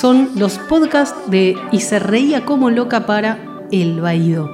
[0.00, 4.50] Son los podcasts de Y se reía como loca para El Baído.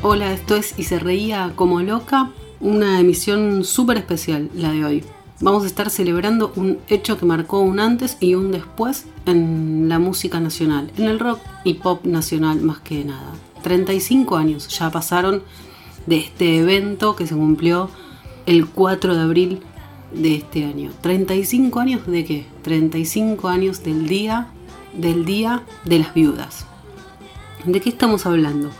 [0.00, 5.04] Hola, esto es Y se reía como loca, una emisión súper especial, la de hoy.
[5.42, 9.98] Vamos a estar celebrando un hecho que marcó un antes y un después en la
[9.98, 13.32] música nacional, en el rock y pop nacional más que nada.
[13.64, 15.42] 35 años ya pasaron
[16.06, 17.90] de este evento que se cumplió
[18.46, 19.60] el 4 de abril
[20.12, 20.92] de este año.
[21.02, 22.46] ¿35 años de qué?
[22.62, 24.46] 35 años del día
[24.94, 26.66] del día de las viudas.
[27.64, 28.70] ¿De qué estamos hablando?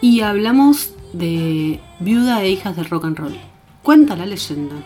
[0.00, 3.36] Y hablamos de viuda e hijas del rock and roll.
[3.82, 4.76] Cuenta la leyenda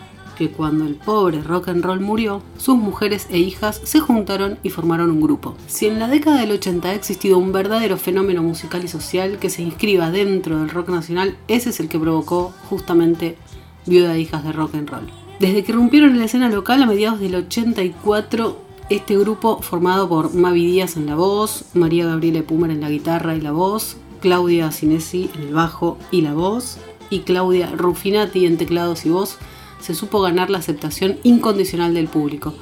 [0.51, 5.11] cuando el pobre rock and roll murió, sus mujeres e hijas se juntaron y formaron
[5.11, 5.55] un grupo.
[5.67, 9.49] Si en la década del 80 ha existido un verdadero fenómeno musical y social que
[9.49, 13.37] se inscriba dentro del rock nacional, ese es el que provocó justamente
[13.85, 15.09] Viuda e Hijas de Rock and Roll.
[15.39, 18.57] Desde que rompieron la escena local a mediados del 84,
[18.89, 23.35] este grupo formado por Mavi Díaz en la voz, María Gabriela Pumer en la guitarra
[23.35, 26.77] y la voz, Claudia Sinesi en el bajo y la voz,
[27.09, 29.37] y Claudia Rufinati en teclados y voz,
[29.83, 32.53] se supo ganar la aceptación incondicional del público.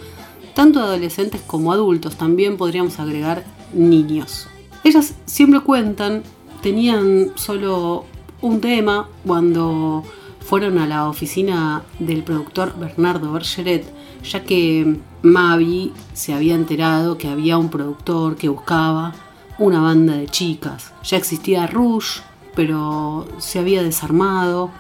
[0.56, 4.48] Tanto adolescentes como adultos, también podríamos agregar niños.
[4.84, 6.24] Ellas siempre cuentan,
[6.64, 8.06] tenían solo
[8.42, 10.04] un tema cuando
[10.40, 13.86] fueron a la oficina del productor Bernardo Bergeret,
[14.24, 19.14] ya que Mavi se había enterado que había un productor que buscaba
[19.60, 20.92] una banda de chicas.
[21.04, 22.18] Ya existía Rush,
[22.56, 24.72] pero se había desarmado.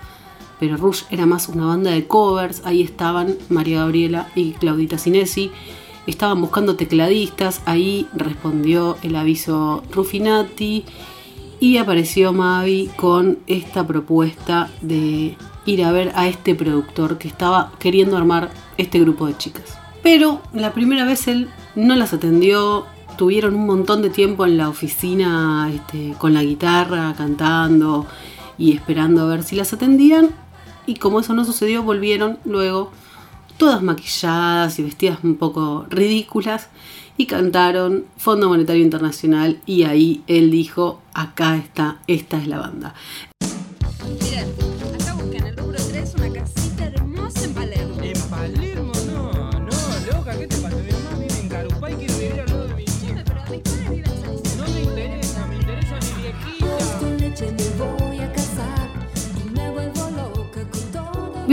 [0.61, 2.61] Pero Rush era más una banda de covers.
[2.65, 5.49] Ahí estaban María Gabriela y Claudita Sinesi.
[6.05, 7.63] Estaban buscando tecladistas.
[7.65, 10.85] Ahí respondió el aviso Rufinati.
[11.59, 15.35] Y apareció Mavi con esta propuesta de
[15.65, 19.79] ir a ver a este productor que estaba queriendo armar este grupo de chicas.
[20.03, 22.85] Pero la primera vez él no las atendió,
[23.17, 28.05] tuvieron un montón de tiempo en la oficina este, con la guitarra, cantando
[28.59, 30.29] y esperando a ver si las atendían.
[30.91, 32.91] Y como eso no sucedió, volvieron luego
[33.55, 36.67] todas maquilladas y vestidas un poco ridículas
[37.15, 42.93] y cantaron Fondo Monetario Internacional y ahí él dijo, acá está, esta es la banda.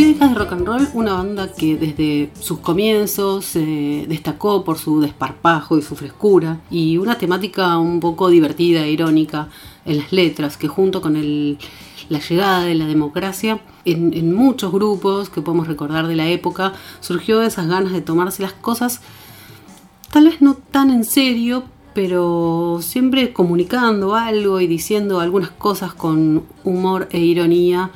[0.00, 5.00] Hijas de Rock and Roll, una banda que desde sus comienzos se destacó por su
[5.00, 9.48] desparpajo y su frescura y una temática un poco divertida e irónica
[9.84, 15.30] en las letras que junto con la llegada de la democracia en, en, muchos grupos
[15.30, 19.00] que podemos recordar de la época surgió esas ganas de tomarse las cosas
[20.12, 26.44] tal vez no tan en serio pero siempre comunicando algo y diciendo algunas cosas con
[26.62, 27.90] humor e ironía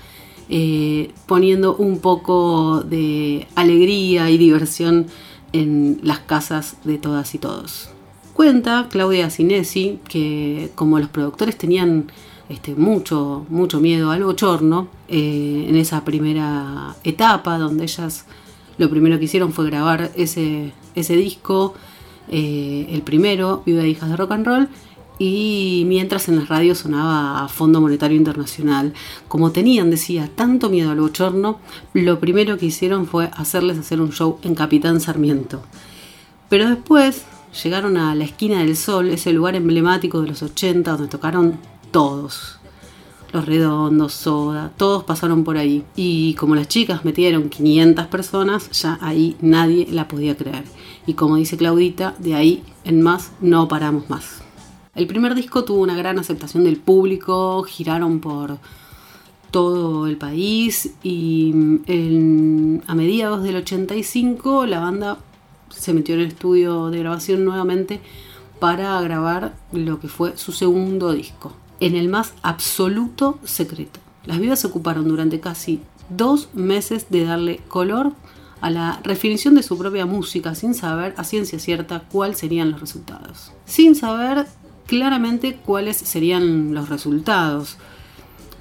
[0.55, 5.07] eh, poniendo un poco de alegría y diversión
[5.55, 7.89] en las casas de todas y todos.
[8.35, 12.13] Cuenta Claudia Sinesi que como los productores tenían
[12.51, 18.27] este, mucho, mucho miedo al bochorno eh, en esa primera etapa donde ellas
[18.77, 21.73] lo primero que hicieron fue grabar ese, ese disco,
[22.29, 24.69] eh, el primero, Viva Hijas de Rock and Roll,
[25.25, 28.93] y mientras en las radios sonaba Fondo Monetario Internacional,
[29.29, 31.61] como tenían, decía, tanto miedo al bochorno,
[31.95, 35.63] lo primero que hicieron fue hacerles hacer un show en Capitán Sarmiento.
[36.49, 37.23] Pero después
[37.63, 41.57] llegaron a la esquina del Sol, ese lugar emblemático de los 80 donde tocaron
[41.93, 42.59] todos.
[43.33, 45.85] Los redondos, soda, todos pasaron por ahí.
[45.95, 50.65] Y como las chicas metieron 500 personas, ya ahí nadie la podía creer.
[51.07, 54.42] Y como dice Claudita, de ahí en más no paramos más.
[54.95, 58.59] El primer disco tuvo una gran aceptación del público, giraron por
[59.51, 61.51] todo el país y
[62.87, 65.19] a mediados del 85 la banda
[65.71, 68.01] se metió en el estudio de grabación nuevamente
[68.61, 73.99] para grabar lo que fue su segundo disco, en el más absoluto secreto.
[74.27, 75.81] Las vivas se ocuparon durante casi
[76.11, 78.13] dos meses de darle color
[78.61, 82.81] a la definición de su propia música sin saber a ciencia cierta cuáles serían los
[82.81, 83.53] resultados.
[83.65, 84.47] Sin saber
[84.87, 87.77] claramente cuáles serían los resultados.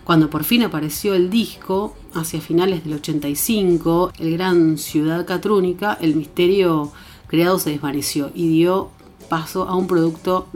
[0.04, 6.16] Cuando por fin apareció el disco, hacia finales del 85, el gran Ciudad Catrúnica, el
[6.16, 6.92] misterio
[7.28, 8.90] creado se desvaneció y dio
[9.30, 10.48] paso a un producto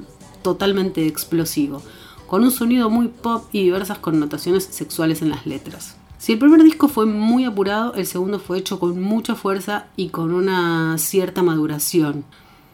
[0.42, 1.82] totalmente explosivo,
[2.28, 5.96] con un sonido muy pop y diversas connotaciones sexuales en las letras.
[6.18, 10.10] Si el primer disco fue muy apurado, el segundo fue hecho con mucha fuerza y
[10.10, 12.26] con una cierta maduración.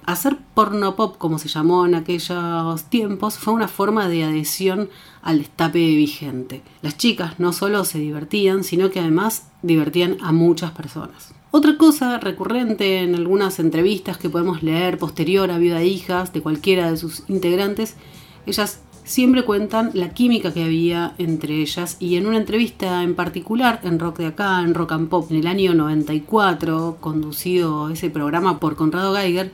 [0.06, 4.90] Hacer porno pop, como se llamó en aquellos tiempos, fue una forma de adhesión
[5.22, 6.64] al destape vigente.
[6.82, 11.34] Las chicas no solo se divertían, sino que además divertían a muchas personas.
[11.52, 16.42] Otra cosa recurrente en algunas entrevistas que podemos leer posterior a Viuda e Hijas de
[16.42, 17.96] cualquiera de sus integrantes,
[18.46, 23.82] ellas siempre cuentan la química que había entre ellas y en una entrevista en particular
[23.84, 28.60] en Rock de Acá, en Rock and Pop, en el año 94, conducido ese programa
[28.60, 29.52] por Conrado Geiger,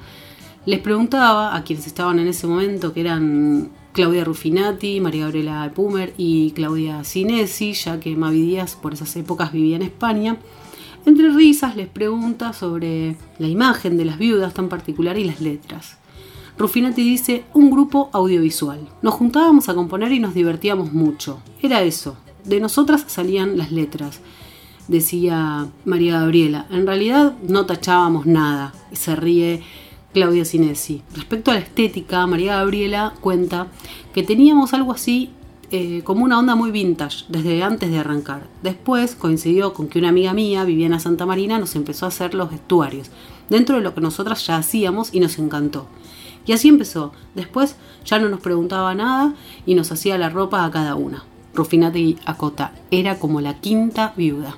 [0.68, 6.14] les preguntaba a quienes estaban en ese momento, que eran Claudia Ruffinati, María Gabriela Pumer
[6.18, 10.36] y Claudia Cinesi, ya que Mavi Díaz por esas épocas vivía en España,
[11.06, 16.00] entre risas les pregunta sobre la imagen de las viudas tan particular y las letras.
[16.58, 18.90] Ruffinati dice, un grupo audiovisual.
[19.02, 21.40] Nos juntábamos a componer y nos divertíamos mucho.
[21.62, 22.18] Era eso.
[22.44, 24.19] De nosotras salían las letras,
[24.90, 26.66] decía María Gabriela.
[26.69, 28.74] En realidad no tachábamos nada.
[28.92, 29.64] Se ríe
[30.18, 31.04] Claudia Cinesi.
[31.14, 33.68] Respecto a la estética, María Gabriela cuenta
[34.16, 35.30] que teníamos algo así
[35.69, 38.48] eh, como una onda muy vintage desde antes de arrancar.
[38.64, 42.50] Después coincidió con que una amiga mía, Viviana Santa Marina, nos empezó a hacer los
[42.50, 43.12] vestuarios,
[43.48, 45.86] dentro de lo que nosotras ya hacíamos y nos encantó.
[46.48, 47.12] Y así empezó.
[47.36, 49.36] Después ya no nos preguntaba nada
[49.68, 51.25] y nos hacía la ropa a cada una.
[51.54, 54.58] Rufinati acota, era como la quinta viuda.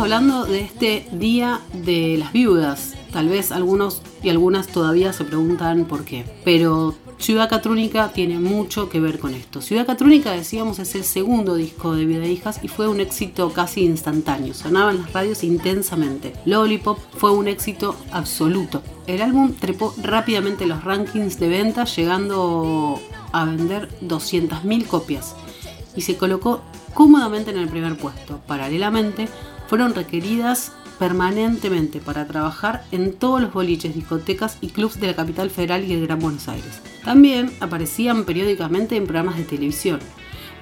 [0.00, 2.94] Hablando de este Día de las Viudas.
[3.12, 6.24] Tal vez algunos y algunas todavía se preguntan por qué.
[6.42, 9.60] Pero Ciudad Catrúnica tiene mucho que ver con esto.
[9.60, 13.52] Ciudad Catrúnica, decíamos, es el segundo disco de Vida de Hijas y fue un éxito
[13.52, 14.54] casi instantáneo.
[14.54, 16.32] Sonaba en las radios intensamente.
[16.46, 18.82] Lollipop fue un éxito absoluto.
[19.06, 22.98] El álbum trepó rápidamente los rankings de ventas, llegando
[23.32, 25.36] a vender 200.000 copias
[25.94, 26.62] y se colocó
[26.94, 28.40] cómodamente en el primer puesto.
[28.46, 29.28] Paralelamente,
[29.70, 35.48] fueron requeridas permanentemente para trabajar en todos los boliches, discotecas y clubs de la capital
[35.48, 36.80] federal y el Gran Buenos Aires.
[37.04, 40.00] También aparecían periódicamente en programas de televisión.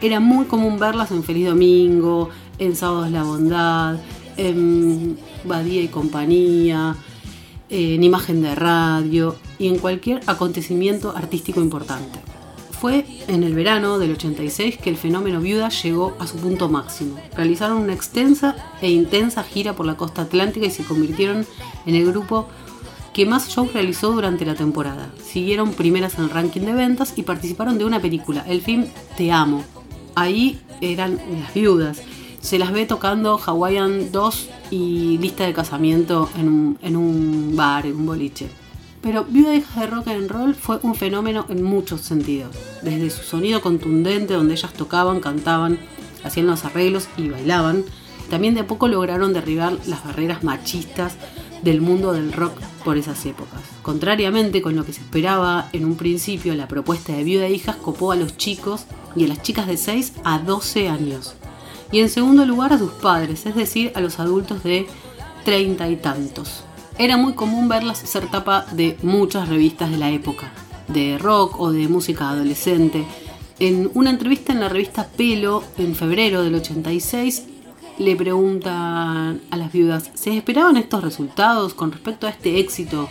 [0.02, 2.28] Era muy común verlas en Feliz Domingo,
[2.58, 3.96] en Sábados la Bondad,
[4.36, 6.94] en Badía y Compañía,
[7.70, 12.27] en Imagen de Radio y en cualquier acontecimiento artístico importante.
[12.80, 17.16] Fue en el verano del 86 que el fenómeno viuda llegó a su punto máximo.
[17.34, 21.44] Realizaron una extensa e intensa gira por la costa atlántica y se convirtieron
[21.86, 22.46] en el grupo
[23.12, 25.10] que más shows realizó durante la temporada.
[25.20, 28.86] Siguieron primeras en el ranking de ventas y participaron de una película, el film
[29.16, 29.64] Te Amo.
[30.14, 32.00] Ahí eran las viudas.
[32.40, 37.86] Se las ve tocando Hawaiian 2 y lista de casamiento en un, en un bar,
[37.86, 38.48] en un boliche.
[39.00, 42.56] Pero Viuda Hijas de Rock and Roll fue un fenómeno en muchos sentidos.
[42.82, 45.78] Desde su sonido contundente, donde ellas tocaban, cantaban,
[46.24, 47.84] hacían los arreglos y bailaban,
[48.28, 51.14] también de a poco lograron derribar las barreras machistas
[51.62, 53.60] del mundo del rock por esas épocas.
[53.82, 58.12] Contrariamente con lo que se esperaba en un principio, la propuesta de Viuda Hijas copó
[58.12, 61.34] a los chicos y a las chicas de 6 a 12 años.
[61.92, 64.86] Y en segundo lugar a sus padres, es decir, a los adultos de
[65.44, 66.64] 30 y tantos
[66.98, 70.50] era muy común verlas ser tapa de muchas revistas de la época,
[70.88, 73.04] de rock o de música adolescente.
[73.60, 77.44] En una entrevista en la revista Pelo, en febrero del 86,
[77.98, 83.08] le preguntan a las viudas, ¿se esperaban estos resultados con respecto a este éxito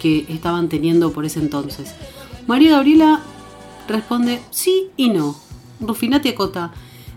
[0.00, 1.94] que estaban teniendo por ese entonces?
[2.48, 3.20] María Gabriela
[3.86, 5.36] responde, sí y no.
[5.80, 6.72] Rufinati acota,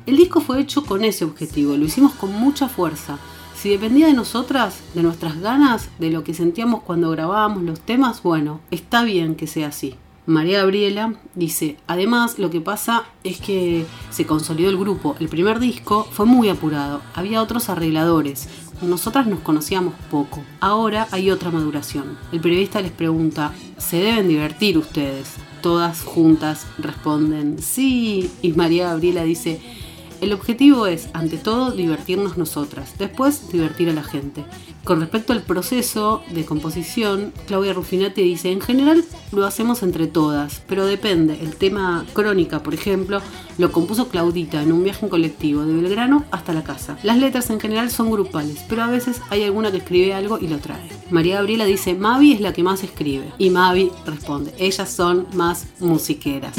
[0.05, 3.17] el disco fue hecho con ese objetivo, lo hicimos con mucha fuerza
[3.63, 8.21] si dependía de nosotras, de nuestras ganas, de lo que sentíamos cuando grabábamos los temas,
[8.21, 9.95] bueno, está bien que sea así.
[10.25, 15.61] María Gabriela dice, además lo que pasa es que se consolidó el grupo, el primer
[15.61, 18.49] disco fue muy apurado, había otros arregladores,
[18.81, 22.17] nosotras nos conocíamos poco, ahora hay otra maduración.
[22.33, 25.35] El periodista les pregunta, ¿se deben divertir ustedes?
[25.61, 29.61] Todas juntas responden, sí, y María Gabriela dice,
[30.23, 34.45] El objetivo es, ante todo, divertirnos nosotras, después divertir a la gente.
[34.85, 39.03] Con respecto al proceso de composición, Claudia Rufinati dice, en general
[39.33, 41.37] lo hacemos entre todas, pero depende.
[41.41, 43.21] El tema Crónica, por ejemplo,
[43.57, 46.97] lo compuso Claudita en un viaje en colectivo de Belgrano hasta la casa.
[47.03, 50.47] Las letras en general son grupales, pero a veces hay alguna que escribe algo y
[50.47, 50.87] lo trae.
[51.11, 53.25] María Gabriela dice, Mavi es la que más escribe.
[53.39, 56.55] Y Mavi responde, ellas son más musiqueras.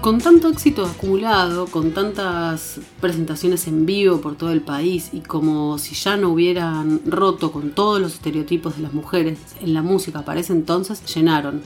[0.00, 5.76] Con tanto éxito acumulado, con tantas presentaciones en vivo por todo el país y como
[5.76, 10.24] si ya no hubieran roto con todos los estereotipos de las mujeres en la música
[10.24, 11.60] para ese entonces, llenaron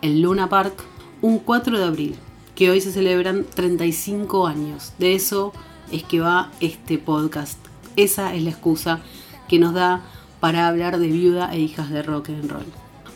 [0.00, 0.84] el Luna Park
[1.22, 2.14] un 4 de abril,
[2.54, 4.92] que hoy se celebran 35 años.
[5.00, 5.52] De eso
[5.90, 7.58] es que va este podcast.
[7.96, 9.00] Esa es la excusa
[9.48, 10.02] que nos da
[10.38, 12.66] para hablar de viuda e hijas de rock and roll.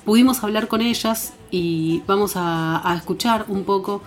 [0.05, 4.03] Pudimos hablar con ellas y vamos a, a escuchar un poco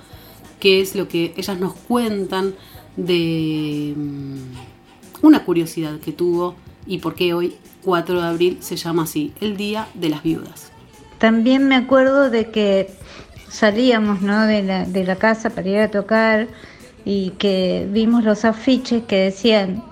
[0.64, 2.56] qué es lo que ellas nos cuentan
[2.96, 6.56] de mm, una curiosidad que tuvo
[6.86, 10.72] y por qué hoy 4 de abril se llama así, el Día de las Viudas.
[11.18, 12.90] También me acuerdo de que
[13.50, 14.48] salíamos ¿no?
[14.48, 16.48] de, la, de la casa para ir a tocar
[17.04, 19.84] y que vimos los afiches que decían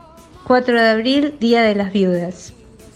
[0.46, 2.54] 4 de abril, Día de las Viudas.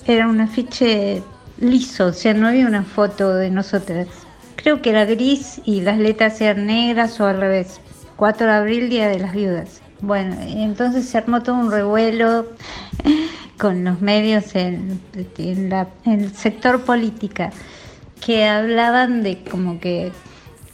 [0.08, 1.22] Era un afiche
[1.60, 4.08] liso, o sea, no había una foto de nosotras
[4.66, 7.80] creo que era gris y las letras eran negras o al revés.
[8.16, 9.80] 4 de abril, Día de las Viudas.
[10.02, 12.48] Bueno, entonces se armó todo un revuelo
[13.60, 15.00] con los medios en,
[16.06, 17.52] el sector política
[18.26, 20.12] que hablaban de como que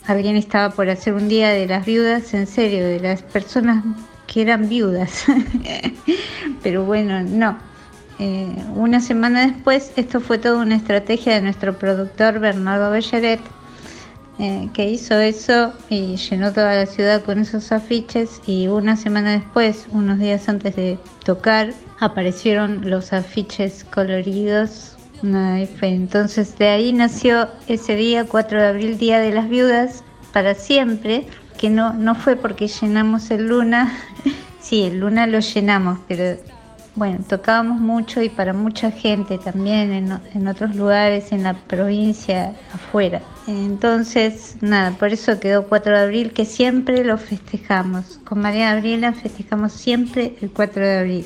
[0.08, 3.84] alguien estaba por hacer un día de las viudas, en serio, de las personas
[4.26, 5.26] que eran viudas.
[6.64, 7.58] Pero bueno, no.
[8.20, 13.42] Eh, una semana después, esto fue toda una estrategia de nuestro productor Bernardo Bellaret,
[14.42, 19.34] eh, que hizo eso y llenó toda la ciudad con esos afiches y una semana
[19.34, 24.98] después, unos días antes de tocar, aparecieron los afiches coloridos.
[25.22, 31.28] Entonces de ahí nació ese día, 4 de abril, Día de las Viudas, para siempre,
[31.60, 33.96] que no, no fue porque llenamos el Luna,
[34.60, 36.40] sí, el Luna lo llenamos, pero
[36.96, 43.22] bueno, tocábamos mucho y para mucha gente también en, otros lugares, en la provincia, afuera.
[43.48, 48.20] Entonces, nada, por eso quedó 4 de abril, que siempre lo festejamos.
[48.26, 51.26] Con María Gabriela festejamos siempre el 4 de abril.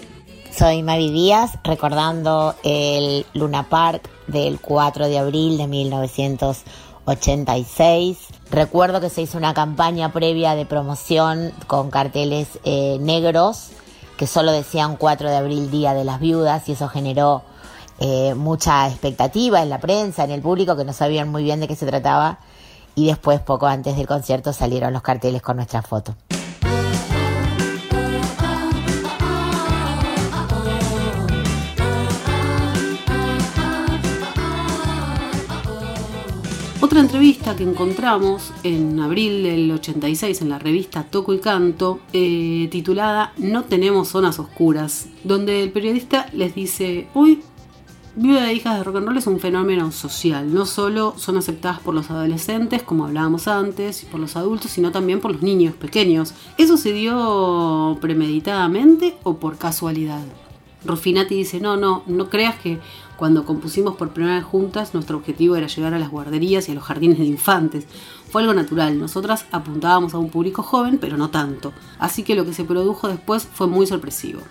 [0.51, 8.19] Soy Mavi Díaz, recordando el Luna Park del 4 de abril de 1986.
[8.51, 13.72] Recuerdo que se hizo una campaña previa de promoción con carteles eh, negros
[14.17, 17.43] que solo decían 4 de abril, Día de las Viudas, y eso generó
[18.00, 21.67] eh, mucha expectativa en la prensa, en el público, que no sabían muy bien de
[21.67, 22.39] qué se trataba,
[22.95, 26.15] y después, poco antes del concierto, salieron los carteles con nuestra foto.
[36.86, 42.68] Otra entrevista que encontramos en abril del 86 en la revista Toco y Canto, eh,
[42.70, 47.42] titulada No tenemos zonas oscuras, donde el periodista les dice, hoy
[48.15, 50.54] Viuda de hijas de rock and roll es un fenómeno social.
[50.54, 54.92] No solo son aceptadas por los adolescentes, como hablábamos antes, y por los adultos, sino
[54.92, 56.36] también por los niños pequeños.
[56.60, 60.22] ¿Eso se dio premeditadamente o por casualidad?
[60.86, 62.80] Rufinati dice, no, no, no creas que
[63.17, 66.75] cuando compusimos por primera vez juntas, nuestro objetivo era llegar a las guarderías y a
[66.75, 67.86] los jardines de infantes.
[68.29, 71.74] Fue algo natural, nosotras apuntábamos a un público joven, pero no tanto.
[72.00, 74.41] Así que lo que se produjo después fue muy sorpresivo.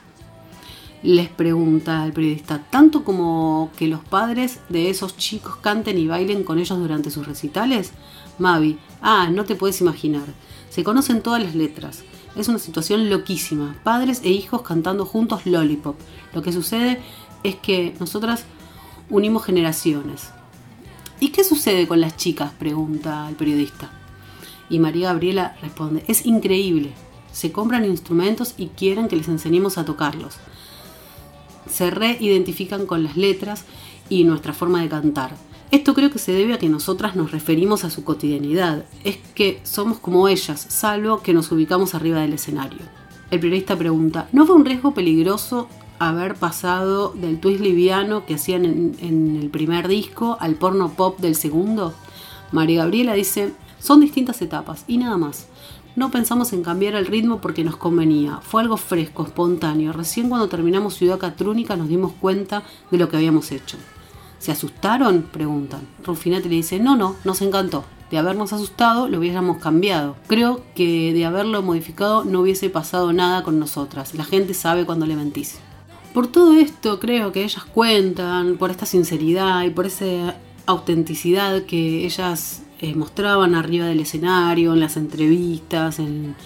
[1.02, 6.44] Les pregunta el periodista, ¿tanto como que los padres de esos chicos canten y bailen
[6.44, 7.92] con ellos durante sus recitales?
[8.38, 10.25] Mavi, ah, no te puedes imaginar.
[10.71, 12.04] Se conocen todas las letras.
[12.37, 13.76] Es una situación loquísima.
[13.85, 15.97] Padres e hijos cantando juntos Lollipop.
[16.33, 17.02] Lo que sucede
[17.42, 18.44] es que nosotras
[19.11, 20.31] unimos generaciones.
[21.21, 22.53] ¿Y qué sucede con las chicas?
[22.59, 23.91] pregunta el periodista.
[24.69, 26.93] Y María Gabriela responde, es increíble.
[27.33, 30.37] Se compran instrumentos y quieren que les enseñemos a tocarlos.
[31.71, 33.65] Se reidentifican con las letras
[34.09, 35.35] y nuestra forma de cantar.
[35.71, 38.85] Esto creo que se debe a que nosotras nos referimos a su cotidianidad.
[39.03, 42.81] Es que somos como ellas, salvo que nos ubicamos arriba del escenario.
[43.31, 48.65] El periodista pregunta, ¿no fue un riesgo peligroso haber pasado del twist liviano que hacían
[48.65, 51.95] en, el primer disco al porno pop del segundo?
[52.53, 55.47] María Gabriela dice, son distintas etapas y nada más.
[55.97, 58.41] No pensamos en cambiar el ritmo porque nos convenía.
[58.43, 59.93] Fue algo fresco, espontáneo.
[59.93, 63.77] Recién cuando terminamos Ciudad Catrúnica nos dimos cuenta de lo que habíamos hecho.
[64.39, 65.23] ¿Se asustaron?
[65.23, 65.83] preguntan.
[66.05, 67.85] Rufinati le dice, no, no, nos encantó.
[68.11, 70.17] De habernos asustado lo hubiéramos cambiado.
[70.27, 74.15] Creo que de haberlo modificado no hubiese pasado nada con nosotras.
[74.15, 75.61] La gente sabe cuando le mentís.
[76.14, 82.04] Por todo esto creo que ellas cuentan, por esta sinceridad y por esa autenticidad que
[82.04, 86.37] ellas eh, mostraban arriba del escenario, en las entrevistas, en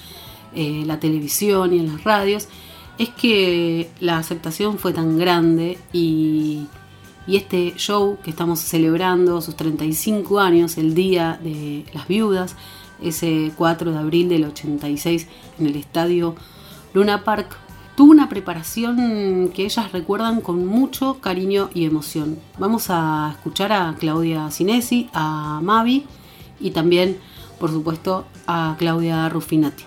[0.55, 2.49] eh, la televisión y en las radios,
[2.97, 6.67] es que la aceptación fue tan grande y,
[7.27, 12.57] y este show que estamos celebrando sus 35 años, el Día de las Viudas,
[13.03, 15.27] ese 4 de abril del 86
[15.59, 16.37] en el estadio
[16.95, 17.68] Luna Park,
[17.99, 22.39] tuvo una preparación que ellas recuerdan con mucho cariño y emoción.
[22.57, 26.07] Vamos a escuchar a Claudia Cinesi, a Mavi
[26.61, 27.19] y también,
[27.59, 29.83] por supuesto, a Claudia Ruffinati.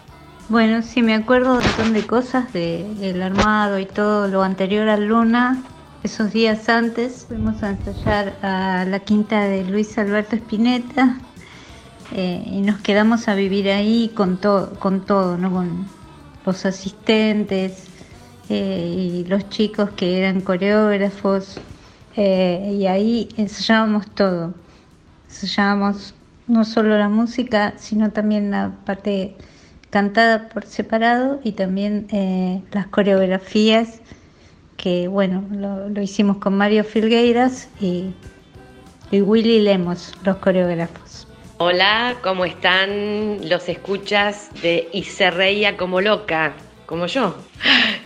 [0.49, 4.97] Bueno, sí, me acuerdo un montón de cosas del armado y todo lo anterior a
[4.97, 5.63] Luna.
[6.03, 11.17] Esos días antes fuimos a ensayar a la quinta de Luis Alberto Spinetta
[12.11, 15.49] eh, y nos quedamos a vivir ahí con todo, con todo, ¿no?
[15.49, 15.85] con
[16.45, 17.90] los asistentes
[18.51, 21.57] eh, y los chicos que eran coreógrafos
[22.17, 24.53] eh, y ahí ensayábamos todo,
[25.29, 26.13] ensayábamos
[26.47, 29.35] no solo la música, sino también la parte
[29.89, 32.07] cantada por separado y también
[32.71, 34.01] las coreografías
[34.81, 38.13] que bueno, lo, hicimos con Mario Filgueiras y,
[39.11, 41.27] y Willy Lemos, los coreógrafos.
[41.59, 43.47] Hola, ¿cómo están?
[43.47, 46.53] Los escuchas de Y se reía como loca,
[46.91, 47.33] como yo.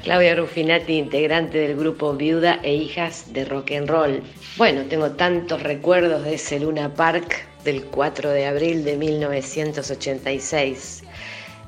[0.04, 4.22] Claudia Rufinati, integrante del grupo Viuda e Hijas de Rock and Roll.
[4.58, 11.02] Bueno, tengo tantos recuerdos de ese Luna Park del 4 de abril de 1986.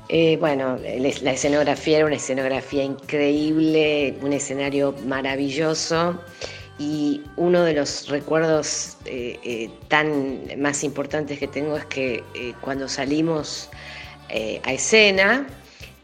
[0.08, 6.22] Eh, bueno, la escenografía era una escenografía increíble, un escenario maravilloso
[6.78, 12.22] y uno de los recuerdos eh, eh, tan más importantes que tengo es que
[12.60, 13.70] cuando salimos
[14.62, 15.46] a escena,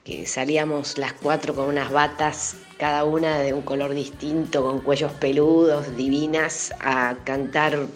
[0.05, 5.13] que salíamos las cuatro con unas batas, cada una de un color distinto, con cuellos
[5.13, 7.87] peludos, divinas, a cantar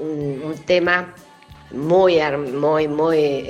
[0.00, 1.14] un tema
[1.70, 2.18] muy,
[2.52, 3.46] muy, muy eh,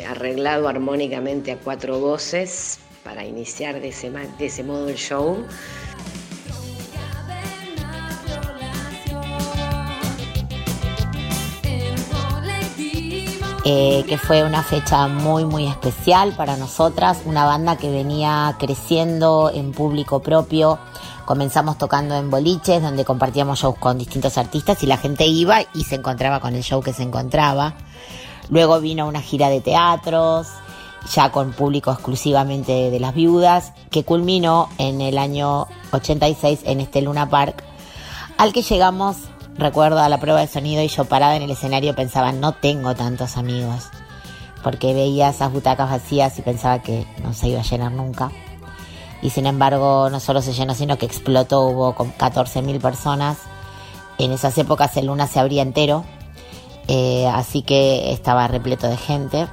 [0.00, 5.44] eh, arreglado armónicamente a cuatro voces para iniciar de ese, de ese modo el show.
[13.64, 19.50] Eh, que fue una fecha muy muy especial para nosotras, una banda que venía creciendo
[19.52, 20.78] en público propio,
[21.30, 25.84] Comenzamos tocando en boliches donde compartíamos shows con distintos artistas y la gente iba y
[25.84, 27.74] se encontraba con el show que se encontraba.
[28.48, 30.48] Luego vino una gira de teatros,
[31.14, 37.00] ya con público exclusivamente de las viudas, que culminó en el año 86 en este
[37.00, 37.62] Luna Park,
[38.36, 39.16] al que llegamos,
[39.60, 42.94] recuerdo, a la prueba de sonido y yo parada en el escenario pensaba, no tengo
[42.94, 43.90] tantos amigos,
[44.62, 48.30] porque veía esas butacas vacías y pensaba que no se iba a llenar nunca
[49.22, 53.38] y sin embargo no solo se llenó, sino que explotó, hubo con 14.000 personas.
[54.18, 56.04] En esas épocas el Luna se abría entero,
[56.88, 59.46] eh, así que estaba repleto de gente.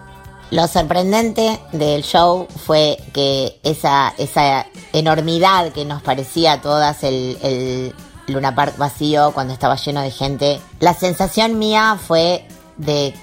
[0.50, 7.94] Lo sorprendente del show fue que esa, esa enormidad que nos parecía a todas el
[8.28, 13.14] Luna Park vacío cuando estaba lleno de gente, la sensación mía fue de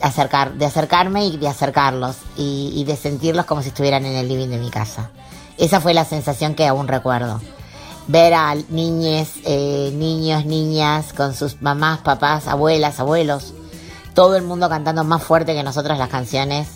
[0.00, 4.48] acercar, de acercarme y de acercarlos y, de sentirlos como si estuvieran en el living
[4.48, 5.10] de mi casa.
[5.58, 7.40] Esa fue la sensación que aún recuerdo.
[8.06, 13.54] Ver a niñes, eh, niños, niñas con sus mamás, papás, abuelas, abuelos,
[14.14, 16.68] todo el mundo cantando más fuerte que nosotras las canciones,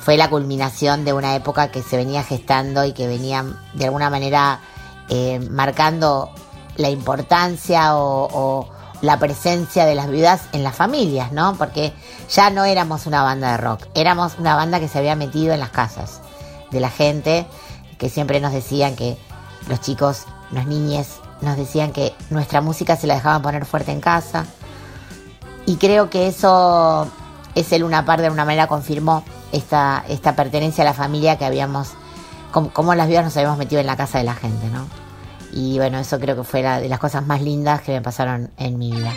[0.00, 4.08] fue la culminación de una época que se venía gestando y que venía de alguna
[4.08, 4.60] manera
[5.08, 6.30] eh, marcando
[6.76, 8.68] la importancia o,
[9.02, 11.54] la presencia de las viudas en las familias, ¿no?
[11.56, 11.92] Porque
[12.30, 15.60] ya no éramos una banda de rock, éramos una banda que se había metido en
[15.60, 16.22] las casas
[16.70, 17.46] de la gente
[17.98, 19.18] que siempre nos decían que
[19.68, 24.00] los chicos, los niñes, nos decían que nuestra música se la dejaban poner fuerte en
[24.00, 24.46] casa.
[25.66, 27.06] Y creo que eso,
[27.56, 31.44] es el una par de una manera confirmó esta, esta pertenencia a la familia que
[31.44, 31.88] habíamos,
[32.52, 34.86] como, las vidas nos habíamos metido en la casa de la gente, ¿no?
[35.56, 38.50] Y bueno, eso creo que fue la, de las cosas más lindas que me pasaron
[38.58, 39.14] en mi vida.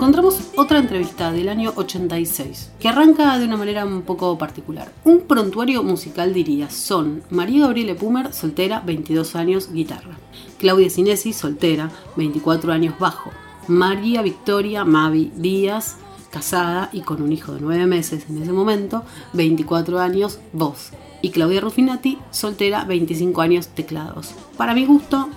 [0.00, 4.90] encontramos otra entrevista del año 86, que arranca de una manera un poco particular.
[5.04, 10.16] Un prontuario musical diría, son María Gabriele Pumer, soltera, 22 años, guitarra.
[10.58, 13.30] Claudia Cinesi, soltera, 24 años, bajo.
[13.68, 15.96] María Victoria Mavi Díaz,
[16.30, 20.90] casada y con un hijo de 9 meses en ese momento, 24 años, voz.
[21.22, 24.34] Y Claudia Ruffinati, soltera, 25 años, teclados.
[24.56, 25.28] Para mi gusto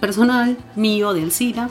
[0.00, 1.68] personal, mío, de Alcina,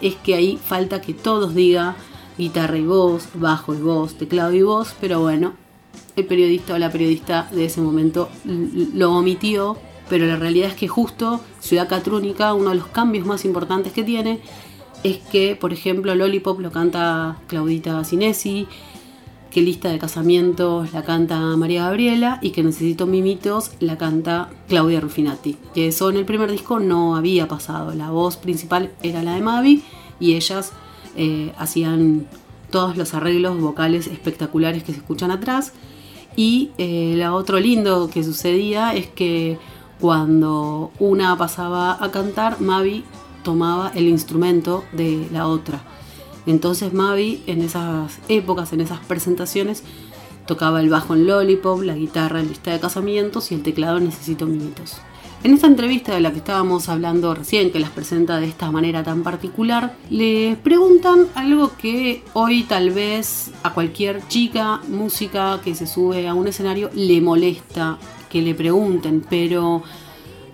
[0.00, 1.96] es que ahí falta que todos diga
[2.38, 5.54] guitarra y voz, bajo y voz, teclado y voz, pero bueno,
[6.16, 9.76] el periodista o la periodista de ese momento lo omitió,
[10.08, 14.04] pero la realidad es que justo Ciudad Catrúnica, uno de los cambios más importantes que
[14.04, 14.40] tiene,
[15.02, 18.66] es que, por ejemplo, Lollipop lo canta Claudita Sinesi,
[19.50, 25.00] que Lista de Casamientos la canta María Gabriela y que Necesito Mimitos la canta Claudia
[25.00, 25.56] Ruffinati.
[25.74, 27.94] Que eso en el primer disco no había pasado.
[27.94, 29.82] La voz principal era la de Mavi
[30.20, 30.72] y ellas
[31.16, 32.26] eh, hacían
[32.70, 35.72] todos los arreglos vocales espectaculares que se escuchan atrás.
[36.36, 39.58] Y eh, lo otro lindo que sucedía es que
[40.00, 43.04] cuando una pasaba a cantar, Mavi
[43.46, 45.80] tomaba el instrumento de la otra.
[46.46, 49.84] Entonces Mavi en esas épocas, en esas presentaciones,
[50.48, 54.46] tocaba el bajo en Lollipop, la guitarra en lista de casamientos y el teclado Necesito
[54.46, 54.96] Minutos.
[55.44, 59.04] En esta entrevista de la que estábamos hablando recién, que las presenta de esta manera
[59.04, 65.86] tan particular, le preguntan algo que hoy tal vez a cualquier chica música que se
[65.86, 67.96] sube a un escenario le molesta
[68.28, 69.84] que le pregunten, pero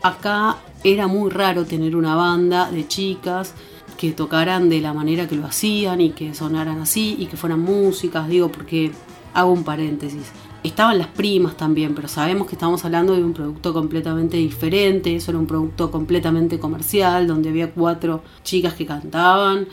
[0.02, 3.54] acá era muy raro tener una banda de chicas
[3.96, 7.60] que tocaran de la manera que lo hacían y que sonaran así y que fueran
[7.60, 8.90] músicas, digo, porque
[9.34, 10.32] hago un paréntesis.
[10.64, 15.32] Estaban las primas también, pero sabemos que estamos hablando de un producto completamente diferente, eso
[15.32, 19.66] era un producto completamente comercial, donde había cuatro chicas que cantaban,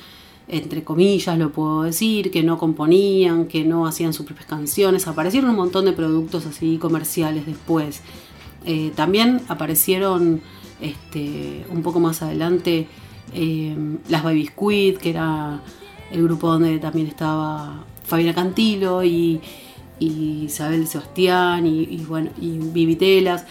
[0.47, 5.51] entre comillas lo puedo decir, que no componían, que no hacían sus propias canciones, aparecieron
[5.51, 8.01] un montón de productos así comerciales después.
[8.65, 10.41] Eh, también aparecieron
[10.81, 12.87] este, un poco más adelante
[13.33, 13.75] eh,
[14.07, 15.61] las Baby Squid, que era
[16.11, 19.41] el grupo donde también estaba Fabiana Cantilo y,
[19.99, 23.45] Isabel Sebastián y, bueno, y Vivitelas.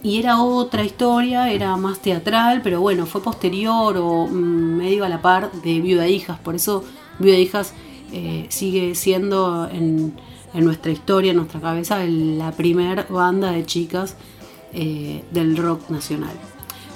[0.00, 5.08] Y era otra historia, era más teatral, pero bueno, fue posterior o mm, medio a
[5.08, 6.38] la par de Viuda Hijas.
[6.38, 6.84] Por eso
[7.18, 7.74] Viuda Hijas
[8.12, 10.14] eh, sigue siendo en,
[10.54, 14.14] nuestra historia, en nuestra cabeza, la primer banda de chicas
[14.72, 16.36] eh, del rock nacional.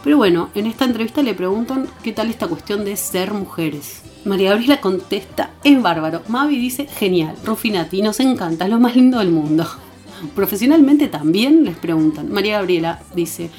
[0.05, 4.03] Pero bueno, en esta entrevista le preguntan qué tal esta cuestión de ser mujeres.
[4.25, 6.23] María Gabriela contesta, es bárbaro.
[6.29, 7.37] Mavi dice, genial.
[7.45, 9.67] Rufinati, nos encanta, es lo más lindo del mundo.
[10.35, 12.33] Profesionalmente también les preguntan.
[12.33, 13.51] María Gabriela dice,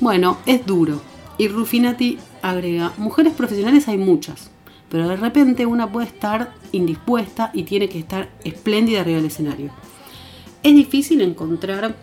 [0.00, 1.00] bueno, es duro.
[1.38, 4.50] Y Rufinati agrega, mujeres profesionales hay muchas,
[4.90, 9.70] pero de repente una puede estar indispuesta y tiene que estar espléndida arriba del escenario.
[10.62, 11.96] Es difícil encontrar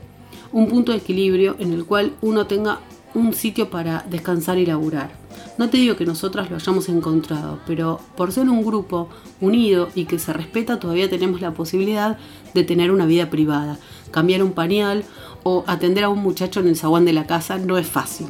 [0.52, 2.80] un punto de equilibrio en el cual uno tenga
[3.14, 5.12] un sitio para descansar y laburar.
[5.58, 9.10] No te digo que nosotras lo hayamos encontrado, pero por ser un grupo
[9.42, 12.18] unido y que se respeta, todavía tenemos la posibilidad
[12.54, 13.80] de tener una vida privada.
[14.12, 15.04] Cambiar un pañal
[15.44, 18.28] o atender a un muchacho en el zaguán de la casa no es fácil.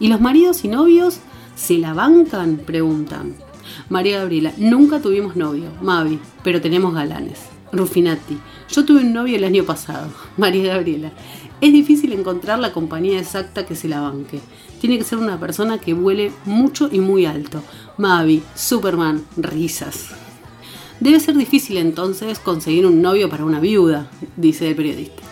[0.00, 1.20] ¿Y los maridos y novios
[1.56, 2.58] se la bancan?
[2.58, 3.34] Preguntan.
[3.88, 7.40] María Gabriela, nunca tuvimos novio, Mavi, pero tenemos galanes.
[7.72, 8.38] Rufinati,
[8.70, 10.08] yo tuve un novio el año pasado.
[10.36, 11.12] María Gabriela,
[11.60, 14.40] es difícil encontrar la compañía exacta que se la banque.
[14.80, 17.62] Tiene que ser una persona que vuele mucho y muy alto.
[17.96, 20.10] Mavi, Superman, risas.
[21.00, 25.22] Debe ser difícil entonces conseguir un novio para una viuda, dice el periodista.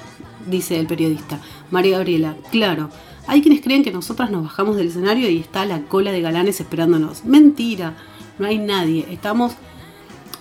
[0.47, 1.41] Dice el periodista.
[1.71, 2.91] María Gabriela, claro,
[3.27, 6.61] hay quienes creen que nosotras nos bajamos del escenario y está la cola de galanes
[6.61, 7.25] esperándonos.
[7.25, 7.97] Mentira,
[8.39, 9.07] no hay nadie.
[9.11, 9.55] Estamos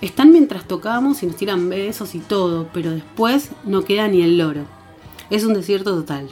[0.02, 4.38] están mientras tocamos y nos tiran besos y todo, pero después no queda ni el
[4.38, 4.66] loro.
[5.30, 6.30] Es un desierto total.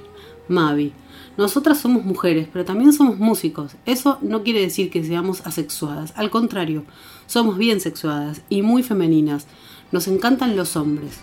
[0.47, 0.93] Mavi.
[1.35, 3.71] Nosotras somos mujeres, pero también somos músicos.
[3.85, 6.13] Eso no quiere decir que seamos asexuadas.
[6.15, 6.83] Al contrario,
[7.25, 9.47] somos bien sexuadas y muy femeninas.
[9.91, 11.19] Nos encantan los hombres.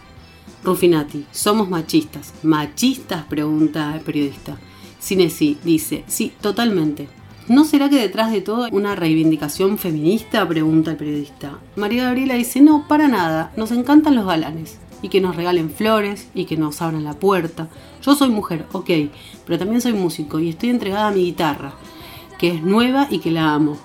[0.64, 2.34] Rufinati, somos machistas.
[2.42, 3.24] ¿Machistas?
[3.24, 4.58] pregunta el periodista.
[5.00, 7.08] Cinesi dice, sí, totalmente.
[7.46, 10.46] ¿No será que detrás de todo una reivindicación feminista?
[10.48, 11.58] pregunta el periodista.
[11.76, 16.28] María Gabriela dice, no, para nada, nos encantan los galanes y que nos regalen flores
[16.34, 17.68] y que nos abran la puerta.
[18.02, 18.90] Yo soy mujer, ok,
[19.46, 21.74] pero también soy músico y estoy entregada a mi guitarra,
[22.38, 23.76] que es nueva y que la amo.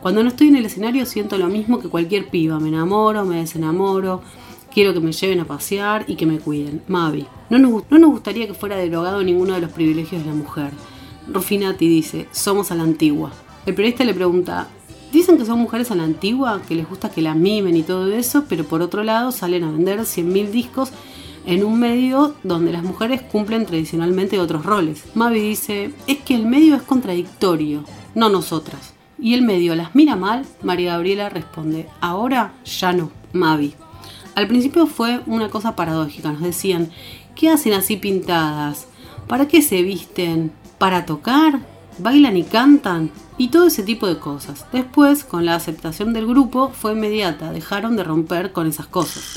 [0.00, 3.36] Cuando no estoy en el escenario siento lo mismo que cualquier piba, me enamoro, me
[3.36, 4.22] desenamoro,
[4.72, 6.82] quiero que me lleven a pasear y que me cuiden.
[6.86, 10.36] Mavi, no nos, no nos gustaría que fuera derogado ninguno de los privilegios de la
[10.36, 10.70] mujer.
[11.26, 13.32] Rufinati dice, somos a la antigua.
[13.66, 14.68] El periodista le pregunta,
[15.12, 18.12] Dicen que son mujeres a la antigua, que les gusta que la mimen y todo
[18.12, 20.90] eso, pero por otro lado salen a vender 100.000 discos
[21.46, 25.04] en un medio donde las mujeres cumplen tradicionalmente otros roles.
[25.14, 28.92] Mavi dice, es que el medio es contradictorio, no nosotras.
[29.18, 33.10] Y el medio las mira mal, María Gabriela responde, ahora ya no.
[33.32, 33.74] Mavi.
[34.34, 36.90] Al principio fue una cosa paradójica, nos decían,
[37.34, 38.86] ¿qué hacen así pintadas?
[39.26, 40.52] ¿Para qué se visten?
[40.78, 41.60] ¿Para tocar?
[42.00, 43.10] ¿Bailan y cantan?
[43.38, 44.66] Y todo ese tipo de cosas.
[44.72, 49.34] Después, con la aceptación del grupo, fue inmediata, dejaron de romper con esas cosas.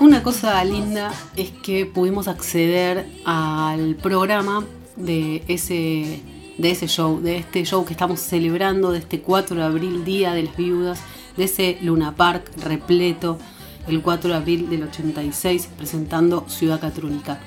[0.00, 4.64] Una cosa linda es que pudimos acceder al programa
[4.96, 6.22] de ese,
[6.58, 10.32] de ese show, de este show que estamos celebrando, de este 4 de abril, Día
[10.32, 11.00] de las Viudas,
[11.36, 13.38] de ese Luna Park repleto,
[13.88, 17.40] el 4 de abril del 86, presentando Ciudad Catrúnica.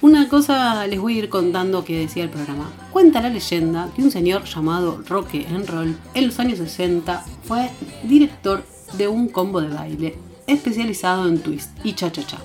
[0.00, 2.70] Una cosa les voy a ir contando que decía el programa.
[2.92, 7.70] Cuenta la leyenda que un señor llamado Roque Enroll en los años 60 fue
[8.02, 8.64] director
[8.98, 12.38] de un combo de baile especializado en twist y cha-cha-cha.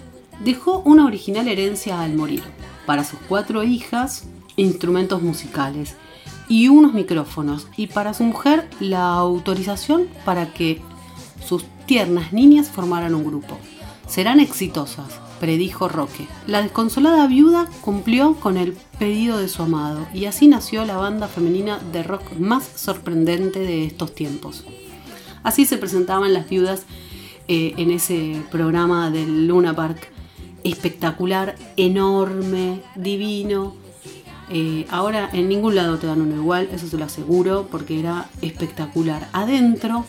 [0.43, 2.43] Dejó una original herencia al morir.
[2.85, 4.23] Para sus cuatro hijas,
[4.59, 5.95] instrumentos musicales
[6.47, 7.67] y unos micrófonos.
[7.77, 10.81] Y para su mujer, la autorización para que
[11.45, 13.57] sus tiernas niñas formaran un grupo.
[14.07, 16.27] Serán exitosas, predijo Roque.
[16.47, 21.27] La desconsolada viuda cumplió con el pedido de su amado y así nació la banda
[21.27, 24.65] femenina de rock más sorprendente de estos tiempos.
[25.43, 26.85] Así se presentaban las viudas
[27.47, 30.11] eh, en ese programa del Luna Park.
[30.63, 33.75] Espectacular, enorme, divino.
[34.51, 38.29] Eh, ahora en ningún lado te dan uno igual, eso se lo aseguro, porque era
[38.41, 39.29] espectacular.
[39.31, 40.05] Adentro,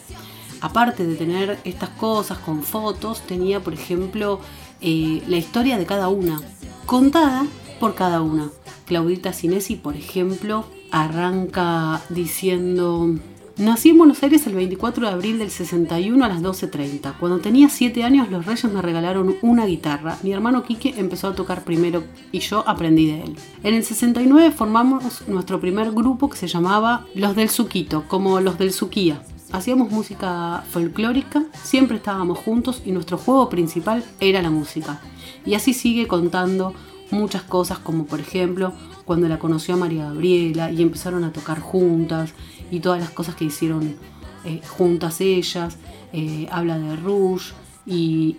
[0.61, 4.41] aparte de tener estas cosas con fotos, tenía, por ejemplo,
[4.81, 6.41] eh, la historia de cada una,
[6.87, 7.47] contada
[7.79, 8.51] por cada una.
[8.87, 13.15] Claudita Cinesi, por ejemplo, arranca diciendo
[13.61, 17.19] Nací en Buenos Aires el 24 de abril del 61 a las 12.30.
[17.21, 20.17] Cuando tenía 7 años los reyes me regalaron una guitarra.
[20.23, 23.37] Mi hermano Quique empezó a tocar primero y yo aprendí de él.
[23.63, 28.57] En el 69 formamos nuestro primer grupo que se llamaba Los del Suquito, como los
[28.57, 29.23] del Suquía.
[29.53, 35.03] Hacíamos música folclórica, siempre estábamos juntos y nuestro juego principal era la música.
[35.45, 36.73] Y así sigue contando
[37.11, 38.73] muchas cosas como por ejemplo
[39.05, 42.33] cuando la conoció a María Gabriela y empezaron a tocar juntas
[42.71, 43.97] y todas las cosas que hicieron
[44.45, 45.77] eh, juntas ellas.
[46.13, 47.53] Eh, habla de Rouge
[47.87, 48.37] y,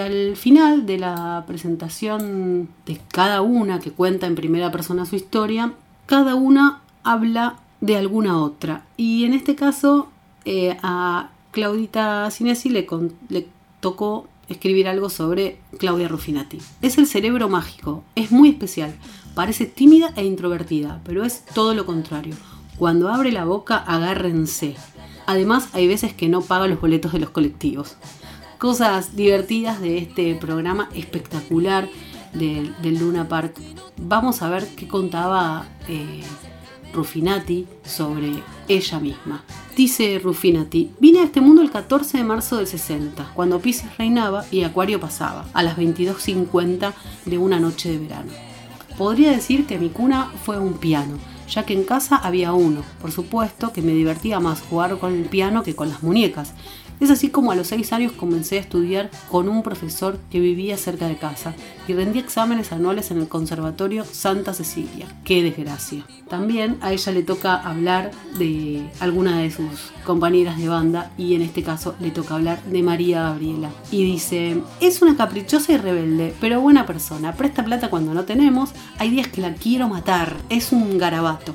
[0.00, 5.74] al final de la presentación de cada una que cuenta en primera persona su historia,
[6.06, 8.84] cada una habla de alguna otra.
[8.96, 10.08] Y en este caso
[10.44, 12.86] eh, a Claudita Cinesi le,
[13.28, 13.46] le
[13.80, 16.58] tocó escribir algo sobre Claudia Ruffinati.
[16.82, 18.94] Es el cerebro mágico, es muy especial,
[19.34, 22.34] parece tímida e introvertida, pero es todo lo contrario.
[22.78, 24.76] Cuando abre la boca, agárrense.
[25.26, 27.96] Además, hay veces que no paga los boletos de los colectivos.
[28.58, 31.88] Cosas divertidas de este programa espectacular
[32.32, 33.54] del Luna Park.
[33.96, 36.22] Vamos a ver qué contaba eh,
[36.92, 39.44] Ruffinati sobre ella misma.
[39.76, 44.44] Dice Ruffinati, vine a este mundo el 14 de marzo del 60, cuando Pisces reinaba
[44.50, 46.92] y Acuario pasaba, a las 22.50
[47.24, 48.32] de una noche de verano.
[48.96, 52.82] Podría decir que mi cuna fue un piano, ya que en casa había uno.
[53.00, 56.54] Por supuesto que me divertía más jugar con el piano que con las muñecas.
[57.00, 60.76] Es así como a los seis años comencé a estudiar con un profesor que vivía
[60.76, 61.54] cerca de casa
[61.88, 65.06] y rendí exámenes anuales en el Conservatorio Santa Cecilia.
[65.24, 66.06] ¡Qué desgracia!
[66.28, 71.42] También a ella le toca hablar de alguna de sus compañeras de banda y en
[71.42, 73.70] este caso le toca hablar de María Gabriela.
[73.90, 78.70] Y dice, es una caprichosa y rebelde, pero buena persona, presta plata cuando no tenemos,
[78.98, 81.54] hay días que la quiero matar, es un garabato.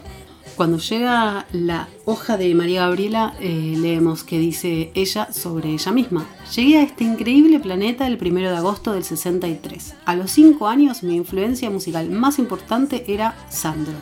[0.59, 6.25] Cuando llega la hoja de María Gabriela, eh, leemos que dice ella sobre ella misma.
[6.53, 9.93] Llegué a este increíble planeta el 1 de agosto del 63.
[10.03, 13.93] A los 5 años mi influencia musical más importante era Sandro,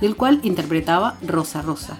[0.00, 1.98] del cual interpretaba Rosa Rosa,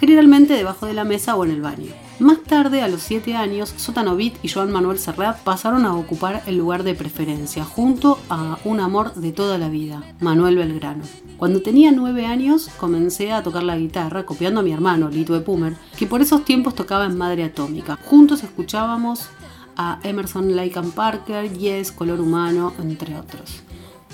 [0.00, 1.92] generalmente debajo de la mesa o en el baño.
[2.18, 6.58] Más tarde, a los 7 años, Sotanovit y Joan Manuel Serrat pasaron a ocupar el
[6.58, 11.04] lugar de preferencia, junto a un amor de toda la vida, Manuel Belgrano.
[11.36, 15.76] Cuando tenía 9 años, comencé a tocar la guitarra, copiando a mi hermano, Lito Epumer,
[15.96, 17.98] que por esos tiempos tocaba en Madre Atómica.
[18.04, 19.28] Juntos escuchábamos
[19.76, 23.62] a Emerson, Lake Parker, Yes, Color Humano, entre otros.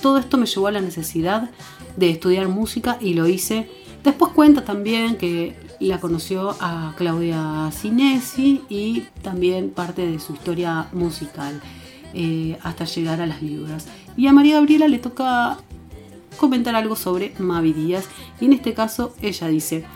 [0.02, 1.50] Todo esto me llevó a la necesidad
[1.96, 3.70] de estudiar música y lo hice.
[4.04, 10.88] Después cuenta también que la conoció a Claudia Cinesi y también parte de su historia
[10.92, 11.60] musical
[12.12, 13.86] eh, hasta llegar a las viudas.
[14.14, 15.56] Y a María Gabriela le toca
[16.36, 18.06] comentar algo sobre Mavi Díaz
[18.42, 19.86] y en este caso ella dice,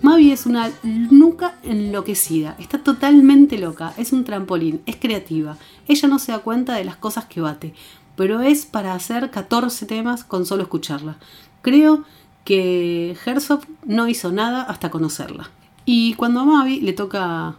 [0.00, 6.18] Mavi es una nuca enloquecida, está totalmente loca, es un trampolín, es creativa, ella no
[6.18, 7.74] se da cuenta de las cosas que bate,
[8.16, 11.18] pero es para hacer 14 temas con solo escucharla.
[11.62, 12.04] Creo que
[12.46, 15.50] Herzog no hizo nada hasta conocerla.
[15.84, 17.56] Y cuando a Mavi le toca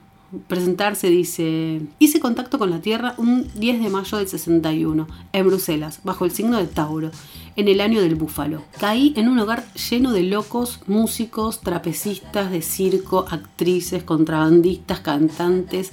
[0.47, 5.99] presentarse, dice, hice contacto con la Tierra un 10 de mayo del 61, en Bruselas,
[6.03, 7.11] bajo el signo de Tauro,
[7.55, 8.63] en el año del búfalo.
[8.79, 15.91] Caí en un hogar lleno de locos, músicos, trapecistas de circo, actrices, contrabandistas, cantantes,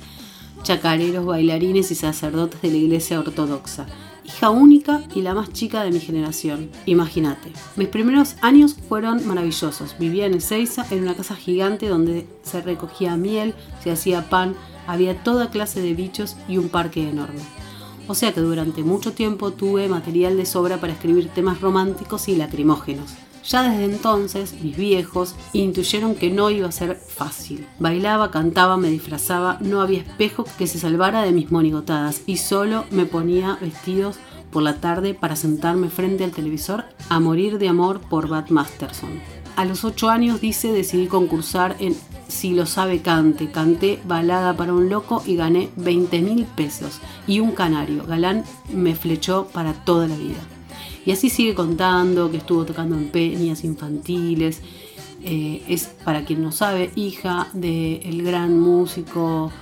[0.63, 3.87] chacareros, bailarines y sacerdotes de la iglesia ortodoxa
[4.35, 6.71] hija única y la más chica de mi generación.
[6.87, 7.53] Imagínate.
[7.77, 9.97] Mis primeros años fueron maravillosos.
[9.99, 14.55] Vivía en Ezeiza, en una casa gigante donde se recogía miel, se hacía pan,
[14.87, 17.41] había toda clase de bichos y un parque enorme.
[18.09, 22.37] O sea que durante mucho tiempo tuve material de sobra para escribir temas románticos y
[22.37, 23.13] lacrimógenos.
[23.45, 27.67] Ya desde entonces, mis viejos intuyeron que no iba a ser fácil.
[27.79, 32.85] Bailaba, cantaba, me disfrazaba, no había espejo que se salvara de mis monigotadas y solo
[32.91, 34.19] me ponía vestidos
[34.53, 39.21] por la tarde para sentarme frente al televisor a morir de amor por Bat Masterson.
[39.57, 41.95] A los 8 años, dice, decidí concursar en
[42.29, 43.51] Si lo sabe cante.
[43.51, 47.01] Canté balada para un loco y gané 20 mil pesos.
[47.27, 48.07] Y un canario.
[48.07, 50.39] Galán me flechó para toda la vida.
[51.05, 54.61] Y así sigue contando que estuvo tocando en peñas infantiles.
[55.25, 59.53] Eh, es, para quien no sabe, hija del gran músico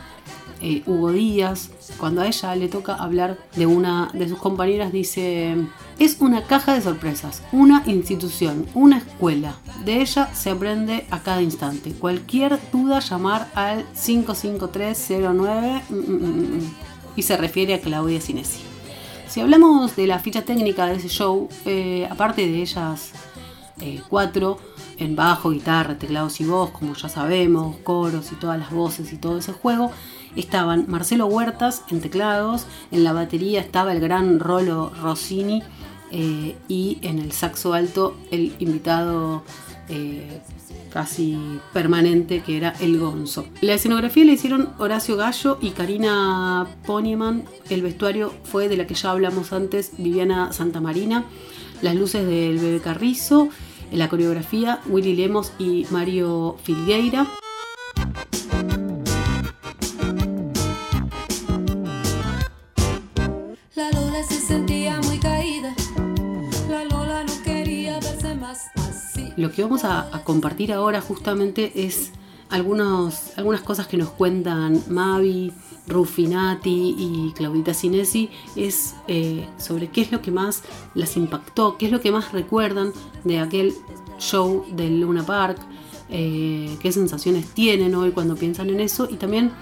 [0.63, 1.71] eh, Hugo Díaz.
[1.99, 5.57] Cuando a ella le toca hablar de una de sus compañeras, dice,
[5.99, 9.57] es una caja de sorpresas, una institución, una escuela.
[9.85, 11.93] De ella se aprende a cada instante.
[11.93, 16.75] Cualquier duda, llamar al 55309 mm, mm, mm,
[17.17, 18.70] y se refiere a Claudia Sinesi.
[19.31, 23.13] Si hablamos de la ficha técnica de ese show, eh, aparte de ellas
[23.81, 24.59] eh, cuatro,
[24.99, 29.19] en bajo, guitarra, teclados y voz, como ya sabemos, coros y todas las voces y
[29.19, 29.93] todo ese juego,
[30.35, 35.63] estaban Marcelo Huertas en teclados, en la batería estaba el gran Rolo Rossini
[36.11, 39.45] eh, y en el saxo alto el invitado
[40.93, 41.39] casi
[41.73, 43.47] permanente que era El Gonzo.
[43.61, 47.45] La escenografía la hicieron Horacio Gallo y Karina Ponyman.
[47.69, 51.25] El vestuario fue de la que ya hablamos antes, Viviana Santamarina.
[51.83, 53.49] Las luces del Bebé Carrizo.
[53.93, 57.27] La coreografía, Willy Lemos y Mario Filgueira.
[69.41, 72.13] Lo que vamos a, compartir ahora justamente es
[72.51, 75.53] algunos, algunas cosas que nos cuentan Mavi,
[75.87, 80.63] Rufinati y Claudita Sinesi es eh, sobre qué es lo que más
[80.95, 82.93] las impactó, qué es lo que más recuerdan
[83.25, 83.73] de aquel
[84.19, 85.59] show del Luna Park,
[86.11, 89.53] eh, qué sensaciones tienen hoy cuando piensan en eso y también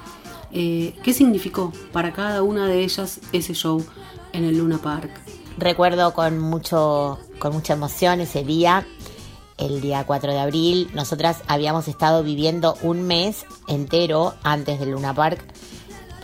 [0.51, 3.85] eh, qué significó para cada una de ellas ese show
[4.33, 5.11] en el Luna Park.
[5.57, 8.87] Recuerdo con, mucho, con mucha emoción ese día
[9.59, 10.91] el día 4 de abril.
[10.95, 15.45] Nosotras habíamos estado viviendo un mes entero antes del Luna Park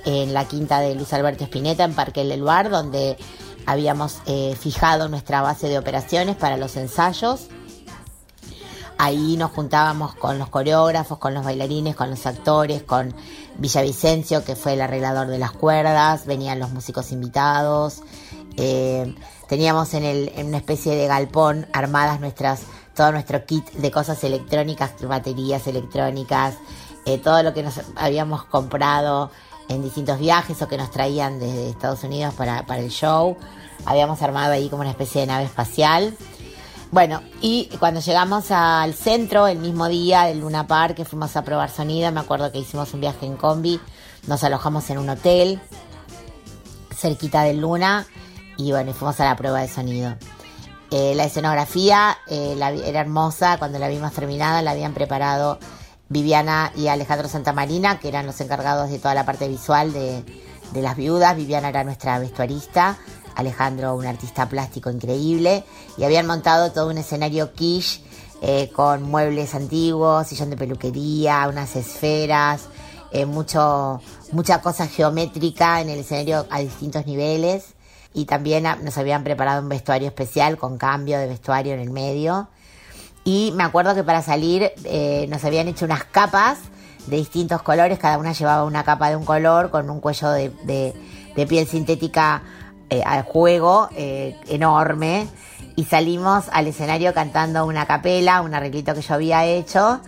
[0.05, 3.16] en la quinta de Luis Alberto Espineta en Parque del Luar, donde
[3.66, 7.49] habíamos eh, fijado nuestra base de operaciones para los ensayos.
[8.97, 13.14] Ahí nos juntábamos con los coreógrafos, con los bailarines, con los actores, con
[13.59, 18.03] Villavicencio, que fue el arreglador de las cuerdas, venían los músicos invitados.
[18.57, 19.12] Eh,
[19.49, 22.61] teníamos en, el, en una especie de galpón armadas nuestras
[22.95, 26.55] todo nuestro kit de cosas electrónicas, baterías electrónicas,
[27.05, 29.31] eh, todo lo que nos habíamos comprado
[29.69, 33.37] en distintos viajes o que nos traían desde Estados Unidos para, el show.
[33.87, 36.17] Habíamos armado ahí como una especie de nave espacial.
[36.91, 41.43] Bueno, y cuando llegamos al centro, el mismo día del Luna Park, que fuimos a
[41.43, 43.81] probar sonido, me acuerdo que hicimos un viaje en combi,
[44.29, 45.61] nos alojamos en un hotel
[46.95, 48.07] cerquita del Luna
[48.57, 50.17] y bueno, fuimos a la prueba de sonido.
[50.97, 55.59] Eh, la escenografía eh, era hermosa, cuando la vimos terminada la habían preparado
[56.09, 60.23] Viviana y Alejandro Santamarina, que eran los encargados de toda la parte visual de,
[60.81, 61.35] las viudas.
[61.35, 62.97] Viviana era nuestra vestuarista,
[63.35, 65.65] Alejandro un artista plástico increíble,
[65.99, 68.01] y habían montado todo un escenario quiche
[68.40, 72.69] eh, con muebles antiguos, sillón de peluquería, unas esferas,
[73.27, 77.73] mucho, mucha cosa geométrica en el escenario a distintos niveles
[78.15, 82.48] y también nos habían preparado un vestuario especial con cambio de vestuario en el medio.
[83.25, 86.58] Y me acuerdo que para salir eh, nos habían hecho unas capas
[87.08, 90.94] de distintos colores, cada una llevaba una capa de un color con un cuello de,
[91.35, 92.42] piel sintética
[92.88, 95.27] eh, al juego eh, enorme.
[95.77, 100.00] Y salimos al escenario cantando una capela, un arreglito que yo había hecho,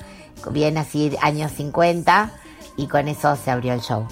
[0.50, 2.30] bien así años 50,
[2.76, 4.07] y con eso se abrió el show.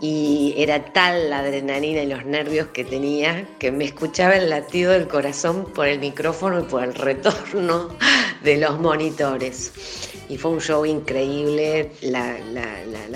[0.00, 4.92] Y era tal la adrenalina y los nervios que tenía que me escuchaba el latido
[4.92, 7.88] del corazón por el micrófono y por el retorno
[8.42, 9.72] de los monitores.
[10.28, 12.36] Y fue un show increíble, la,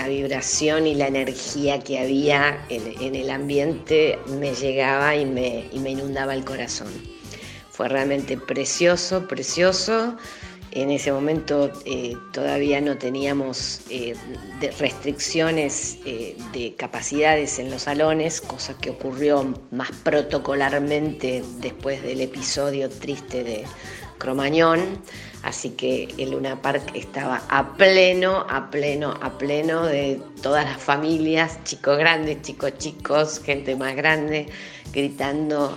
[0.09, 5.91] vibración y la energía que había en, el ambiente me llegaba y me, y me
[5.91, 6.89] inundaba el corazón.
[7.71, 10.17] Fue realmente precioso, precioso.
[10.75, 14.15] En ese momento eh, todavía no teníamos eh,
[14.79, 22.89] restricciones eh, de capacidades en los salones, cosa que ocurrió más protocolarmente después del episodio
[22.89, 23.65] triste de
[24.17, 24.81] Cromañón.
[25.43, 30.81] Así que el Luna Park estaba a pleno, a pleno, a pleno de todas las
[30.81, 34.47] familias, chicos grandes, chicos chicos, gente más grande,
[34.91, 35.77] gritando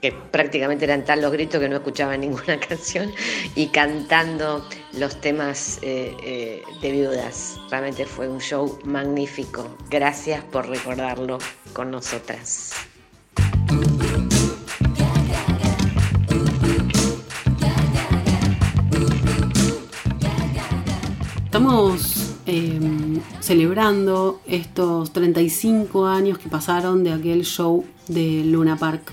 [0.00, 3.10] que prácticamente eran tal los gritos que no escuchaba ninguna canción,
[3.54, 7.58] y cantando los temas eh, eh, de viudas.
[7.70, 9.76] Realmente fue un show magnífico.
[9.90, 11.38] Gracias por recordarlo
[11.72, 12.72] con nosotras.
[21.44, 29.10] Estamos em, celebrando estos 35 años que pasaron de aquel show de Luna Park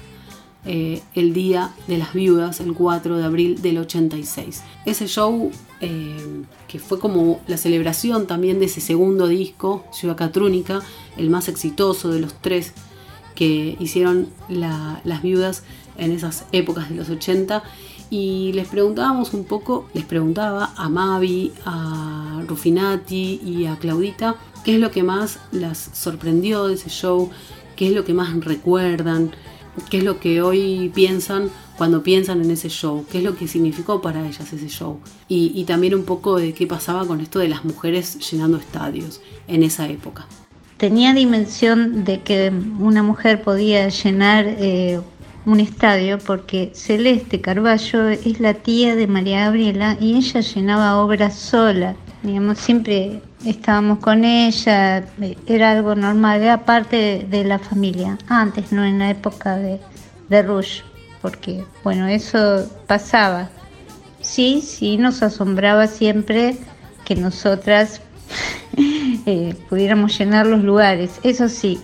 [0.65, 4.63] eh, el Día de las Viudas, el 4 de abril del 86.
[4.85, 5.51] Ese show
[5.81, 10.81] eh, que fue como la celebración también de ese segundo disco, Ciudad Catrúnica,
[11.17, 12.73] el más exitoso de los tres
[13.35, 15.63] que hicieron las viudas
[15.97, 17.63] en esas épocas de los 80
[18.09, 24.75] y les preguntábamos un poco, les preguntaba a Mavi, a Rufinati y a Claudita qué
[24.75, 27.29] es lo que más las sorprendió de ese show,
[27.75, 29.31] qué es lo que más recuerdan,
[29.89, 33.47] qué es lo que hoy piensan cuando piensan en ese show, qué es lo que
[33.47, 37.47] significó para ellas ese show y, también un poco de qué pasaba con esto de
[37.47, 40.25] las mujeres llenando estadios en esa época.
[40.77, 44.99] Tenía dimensión de que una mujer podía llenar eh,
[45.45, 51.35] un estadio porque Celeste Carballo es la tía de María Gabriela y ella llenaba obras
[51.35, 51.95] sola.
[52.23, 55.03] Digamos, siempre estábamos con ella,
[55.45, 59.81] era algo normal, era parte de, la familia, antes, no en la época de,
[60.29, 60.81] de Rush,
[61.21, 63.49] porque bueno, eso pasaba.
[64.21, 66.55] Sí, sí, nos asombraba siempre
[67.03, 67.99] que nosotras
[68.77, 71.81] eh, pudiéramos llenar los lugares, eso sí,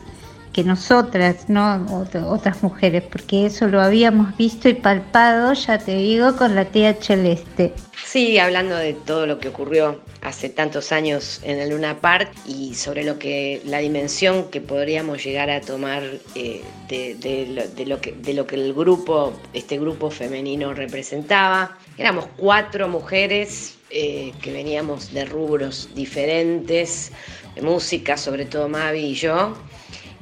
[0.64, 1.86] nosotras, no
[2.28, 6.94] otras mujeres, porque eso lo habíamos visto y palpado, ya te digo, con la tía
[6.94, 7.74] Celeste.
[8.06, 12.74] Sí, hablando de todo lo que ocurrió hace tantos años en el Luna Park y
[12.74, 16.04] sobre lo que la dimensión que podríamos llegar a tomar
[16.36, 21.78] eh, de, lo, que, de lo que el grupo, este grupo femenino representaba.
[21.98, 27.12] Éramos cuatro mujeres eh, que veníamos de rubros diferentes,
[27.56, 29.56] de música, sobre todo Mavi y yo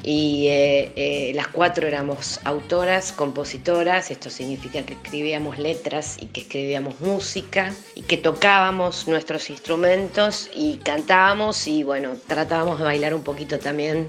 [0.04, 6.42] y eh, eh, las cuatro éramos autoras, compositoras, esto significa que escribíamos letras y que
[6.42, 11.68] escribíamos música y que tocábamos nuestros instrumentos y cantábamos.
[11.68, 14.08] Y bueno, tratábamos de bailar un poquito también.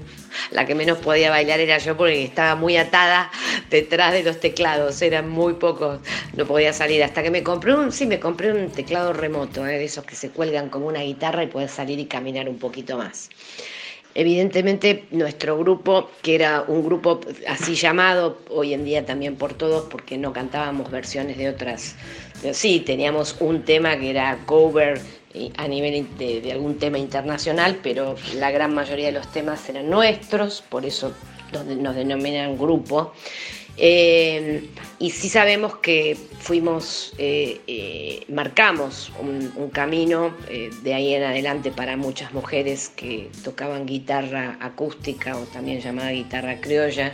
[0.51, 3.31] La que menos podía bailar era yo porque estaba muy atada
[3.69, 5.99] detrás de los teclados, eran muy pocos,
[6.35, 7.03] no podía salir.
[7.03, 10.15] Hasta que me compré un, sí, me compré un teclado remoto, eh, de esos que
[10.15, 13.29] se cuelgan como una guitarra y puedes salir y caminar un poquito más.
[14.15, 19.85] Evidentemente nuestro grupo, que era un grupo así llamado, hoy en día también por todos,
[19.89, 21.95] porque no cantábamos versiones de otras,
[22.53, 24.99] sí, teníamos un tema que era cover
[25.57, 30.63] a nivel de, algún tema internacional, pero la gran mayoría de los temas eran nuestros,
[30.67, 31.13] por eso
[31.51, 33.13] nos denominan grupo.
[33.81, 34.69] Eh,
[34.99, 40.35] y sí sabemos que fuimos, eh, eh, marcamos un, camino
[40.83, 46.59] de ahí en adelante para muchas mujeres que tocaban guitarra acústica o también llamada guitarra
[46.59, 47.13] criolla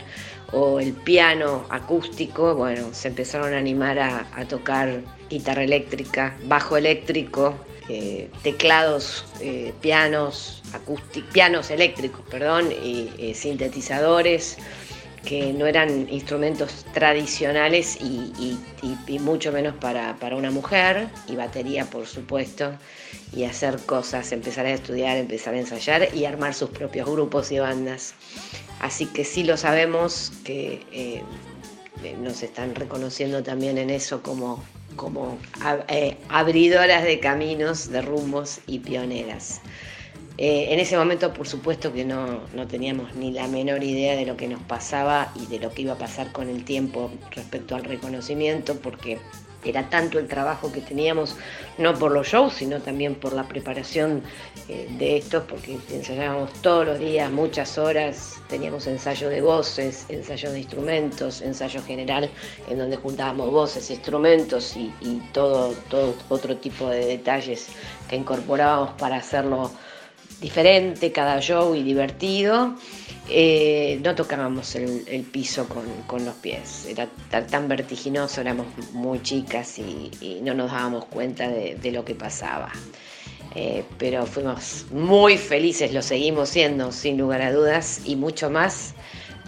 [0.52, 2.54] o el piano acústico.
[2.54, 7.54] Bueno, se empezaron a animar a, tocar guitarra eléctrica, bajo eléctrico,
[8.42, 9.26] teclados,
[9.80, 14.56] pianos acústicos, pianos eléctricos, perdón, y sintetizadores
[15.26, 18.58] que no eran instrumentos tradicionales y,
[19.20, 22.72] mucho menos para, una mujer, y batería por supuesto,
[23.34, 27.58] y hacer cosas, empezar a estudiar, empezar a ensayar y armar sus propios grupos y
[27.58, 28.14] bandas.
[28.80, 31.22] Así que sí lo sabemos que eh,
[32.22, 34.64] nos están reconociendo también en eso como,
[34.94, 35.38] como
[35.88, 39.60] eh, abridoras de caminos, de rumbos y pioneras.
[40.38, 44.36] Eh, en ese momento, por supuesto que no, teníamos ni la menor idea de lo
[44.36, 47.84] que nos pasaba y de lo que iba a pasar con el tiempo respecto al
[47.84, 49.18] reconocimiento, porque
[49.64, 51.36] era tanto el trabajo que teníamos,
[51.78, 54.22] no por los shows, sino también por la preparación
[54.68, 60.52] eh, de estos, porque ensayábamos todos los días, muchas horas, teníamos ensayo de voces, ensayo
[60.52, 62.30] de instrumentos, ensayo general,
[62.68, 67.68] en donde juntábamos voces, instrumentos y, y todo, todo otro tipo de detalles
[68.08, 69.72] que incorporábamos para hacerlo
[70.40, 72.74] diferente cada show y divertido.
[73.28, 78.66] Eh, no tocábamos el, el piso con, con, los pies, era tan, tan vertiginoso, éramos
[78.92, 82.70] muy chicas y, y, no nos dábamos cuenta de, de lo que pasaba.
[83.56, 88.94] Eh, pero fuimos muy felices, lo seguimos siendo sin lugar a dudas y mucho más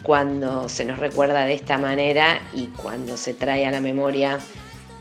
[0.03, 4.39] cuando se nos recuerda de esta manera y cuando se trae a la memoria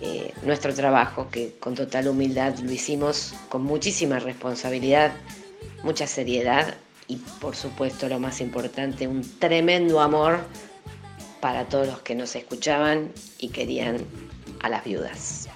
[0.01, 5.11] eh, nuestro trabajo, que con total humildad lo hicimos con muchísima responsabilidad,
[5.83, 6.75] mucha seriedad
[7.07, 10.39] y por supuesto lo más importante, un tremendo amor
[11.39, 13.97] para todos los que nos escuchaban y querían
[14.61, 15.49] a las viudas.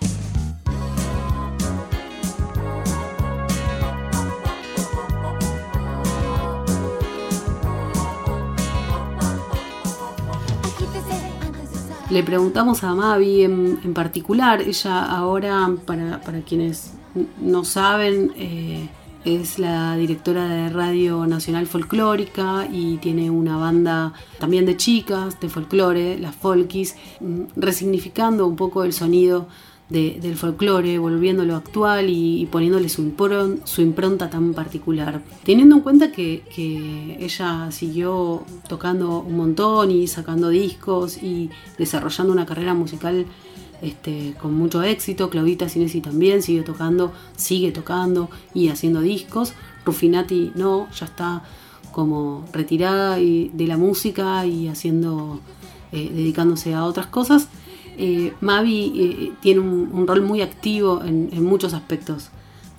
[12.10, 16.92] Le preguntamos a Mavi en, en particular, ella ahora, para, para quienes
[17.40, 18.90] no saben, eh,
[19.26, 25.50] es la directora de Radio Nacional Folclórica y tiene una banda también de chicas de
[25.50, 26.96] folclore, las Folkis,
[27.56, 29.48] resignificando un poco el sonido
[29.90, 35.22] de, del folclore, volviéndolo actual y, y poniéndole su, impron, su, impronta tan particular.
[35.44, 42.32] Teniendo en cuenta que, que, ella siguió tocando un montón y sacando discos y desarrollando
[42.32, 43.26] una carrera musical
[43.82, 45.30] este, con mucho éxito.
[45.30, 49.54] Claudita Cinesi también sigue tocando, sigue tocando y haciendo discos.
[49.86, 51.44] Rufinati no, ya está
[51.92, 55.40] como retirada de la música y haciendo,
[55.92, 57.48] eh, dedicándose a otras cosas.
[57.98, 62.30] Eh, Mavi eh, tiene un, rol muy activo en, muchos aspectos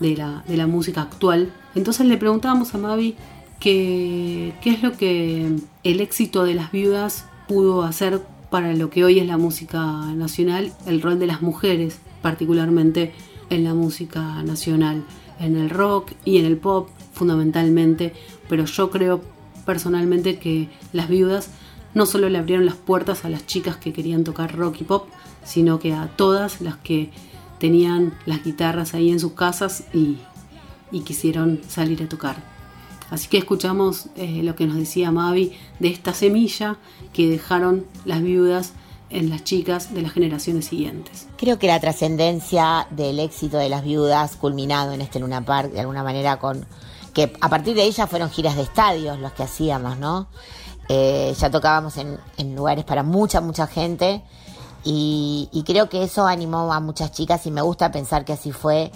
[0.00, 1.52] de la, de la, música actual.
[1.74, 3.16] Entonces le preguntábamos a Mavi
[3.60, 8.22] qué es lo que el éxito de las viudas pudo hacer
[8.52, 9.80] para lo que hoy es la música
[10.14, 13.14] nacional, el rol de las mujeres, particularmente
[13.48, 15.04] en la música nacional,
[15.40, 18.12] en el rock y en el pop fundamentalmente,
[18.50, 19.22] pero yo creo
[19.64, 21.48] personalmente que las viudas
[21.94, 25.08] no solo le abrieron las puertas a las chicas que querían tocar rock y pop,
[25.42, 27.10] sino que a todas las que
[27.58, 30.18] tenían las guitarras ahí en sus casas y,
[31.06, 32.36] quisieron salir a tocar.
[33.08, 36.76] Así que escuchamos eh, lo que nos decía Mavi de esta semilla
[37.12, 38.72] que dejaron las viudas
[39.10, 41.26] en las chicas de las generaciones siguientes.
[41.36, 45.80] Creo que la trascendencia del éxito de las viudas culminado en este Luna Park de
[45.80, 46.66] alguna manera con
[47.12, 50.28] que a partir de ella fueron giras de estadios los que hacíamos, ¿no?
[50.88, 52.18] Eh, ya tocábamos en,
[52.56, 54.22] lugares para mucha, mucha gente
[54.82, 58.50] y, y creo que eso animó a muchas chicas y me gusta pensar que así
[58.50, 58.90] fue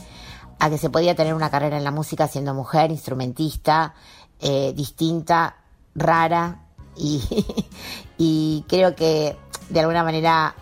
[0.58, 3.94] a que se podía tener una carrera en la música siendo mujer, instrumentista,
[4.40, 5.56] eh, distinta,
[5.94, 6.65] rara
[8.18, 9.36] y, creo que
[9.68, 10.54] de alguna manera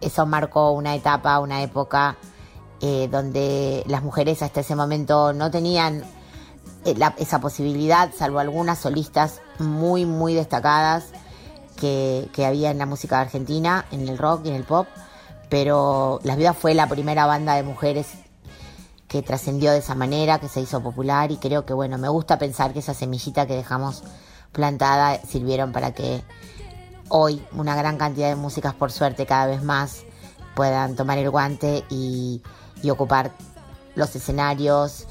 [0.00, 2.16] eso marcó una etapa, una época
[2.80, 6.02] eh, donde las mujeres hasta ese momento no tenían
[6.84, 11.06] eh, esa posibilidad, salvo algunas solistas muy, muy destacadas
[11.76, 14.86] que, que, había en la música argentina, en el rock y en el pop,
[15.48, 18.06] pero Las Viudas fue la primera banda de mujeres
[19.08, 22.38] que trascendió de esa manera, que se hizo popular y creo que bueno, me gusta
[22.38, 24.02] pensar que esa semillita que dejamos
[24.56, 26.24] plantada sirvieron para que
[27.08, 30.04] hoy una gran cantidad de músicas, por suerte, cada vez más
[30.56, 32.42] puedan tomar el guante y,
[32.82, 33.32] y ocupar
[33.94, 35.06] los escenarios,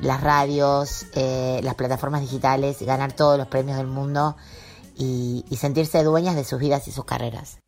[0.00, 4.36] las radios, eh, las plataformas digitales, ganar todos los premios del mundo
[4.96, 7.58] y, y sentirse dueñas de sus vidas y sus carreras.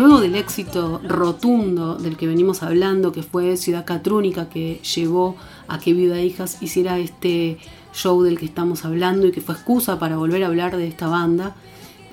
[0.00, 5.36] Luego del éxito rotundo del que venimos hablando, que fue Ciudad Catrúnica, que llevó
[5.68, 7.58] a que Viuda Hijas hiciera este
[7.92, 11.06] show del que estamos hablando y que fue excusa para volver a hablar de esta
[11.06, 11.54] banda,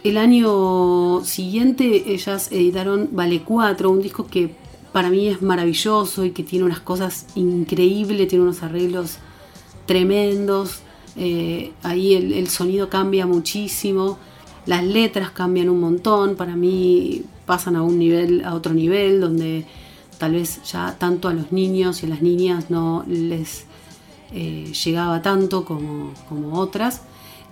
[0.03, 4.53] el año siguiente ellas editaron Vale 4, un disco que
[4.91, 9.15] para mí es maravilloso y que tiene unas cosas increíbles, tiene unos arreglos
[9.85, 10.81] tremendos,
[11.15, 14.17] eh, ahí el sonido cambia muchísimo,
[14.65, 19.65] las letras cambian un montón, para mí pasan a un nivel, a otro nivel, donde
[20.19, 23.65] tal vez ya tanto a los niños y a las niñas no les
[24.31, 27.01] eh, llegaba tanto como, como otras,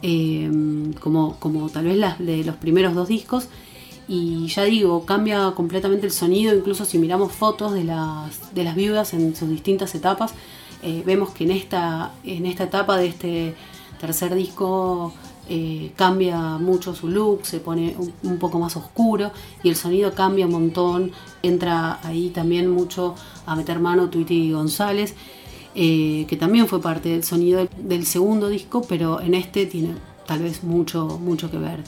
[0.03, 0.51] eh,
[0.99, 3.47] como, como tal vez las de los primeros dos discos.
[4.07, 8.75] y ya digo, cambia completamente el sonido, incluso si miramos fotos de las, de las
[8.75, 10.33] viudas en sus distintas etapas,
[10.83, 13.55] eh, vemos que en esta, en esta etapa de este
[13.99, 15.11] tercer disco
[15.49, 19.31] eh, cambia mucho su look, se pone un, poco más oscuro
[19.63, 21.11] y el sonido cambia un montón,
[21.43, 23.15] entra ahí también mucho
[23.45, 25.15] a meter mano Tweety González,
[25.75, 30.41] eh, que también fue parte del sonido del segundo disco, pero en este tiene tal
[30.41, 31.83] vez mucho, mucho que ver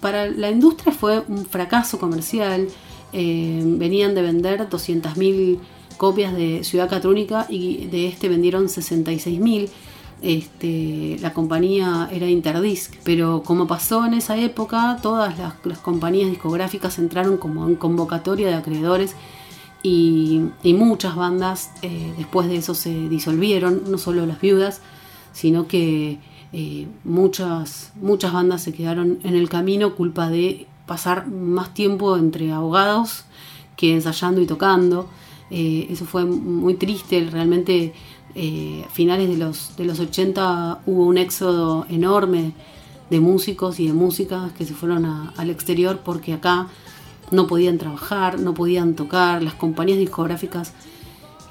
[0.00, 2.68] para la industria fue un fracaso comercial.
[3.12, 5.58] Eh, venían de vender 200.000
[5.96, 9.68] copias de Ciudad Catrúnica y de este vendieron 66.000.
[10.22, 16.98] Este, la compañía era Interdisc, pero como pasó en esa época, todas las, compañías discográficas
[16.98, 19.14] entraron como en convocatoria de acreedores
[19.82, 24.82] y, y muchas bandas eh, después de eso se disolvieron, no solo las viudas,
[25.32, 26.18] sino que
[26.52, 32.50] eh, muchas, muchas bandas se quedaron en el camino culpa de pasar más tiempo entre
[32.52, 33.24] abogados
[33.76, 35.08] que ensayando y tocando.
[35.50, 37.92] Eh, eso fue muy triste, realmente
[38.34, 42.52] eh, finales de los, de los 80 hubo un éxodo enorme
[43.10, 46.68] de músicos y de músicas que se fueron a, al exterior porque acá
[47.30, 50.72] no podían trabajar, no podían tocar, las compañías discográficas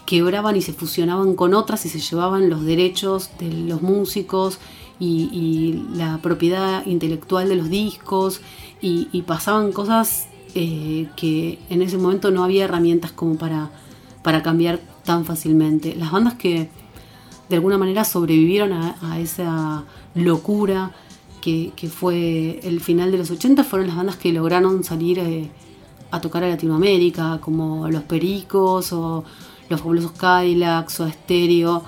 [0.06, 4.60] quebraban y se fusionaban con otras y se llevaban los derechos de los músicos
[5.00, 8.42] y, la propiedad intelectual de los discos
[8.82, 13.70] y, y pasaban cosas eh, que en ese momento no había herramientas como para,
[14.24, 15.96] para cambiar tan fácilmente.
[15.96, 16.70] Las bandas que
[17.50, 19.84] de alguna manera sobrevivieron a, esa
[20.14, 20.92] locura
[21.42, 25.50] que, fue el final de los 80 fueron las bandas que lograron salir eh,
[26.12, 29.24] a tocar a Latinoamérica, como Los Pericos o
[29.68, 31.82] Los Fabulosos Cadillacs o Estéreo.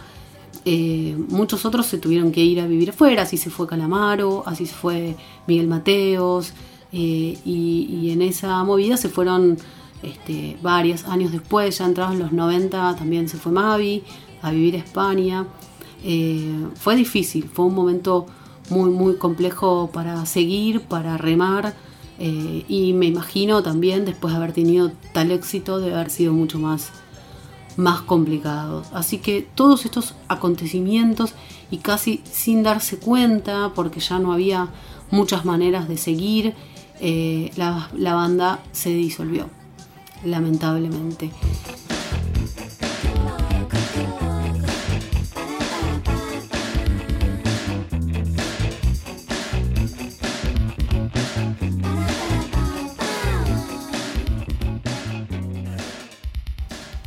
[0.66, 4.66] Eh, muchos otros se tuvieron que ir a vivir afuera, así se fue Calamaro, así
[4.66, 5.16] se fue
[5.46, 6.54] Miguel Mateos,
[6.92, 9.60] eh, y, en esa movida se fueron
[10.04, 14.04] este, varios años después, ya entrados en los 90, también se fue Mavi
[14.42, 15.48] a vivir a España.
[16.04, 18.26] Eh, fue difícil, fue un momento
[18.70, 21.76] muy, muy complejo para seguir, para remar,
[22.20, 26.60] eh, y me imagino también después de haber tenido tal éxito, de haber sido mucho
[26.60, 26.92] más
[27.78, 28.88] más complicados.
[28.94, 31.34] Así que todos estos acontecimientos
[31.70, 34.68] y casi sin darse cuenta, porque ya no había
[35.10, 36.54] muchas maneras de seguir,
[37.00, 39.50] eh, la banda se disolvió,
[40.24, 41.32] lamentablemente.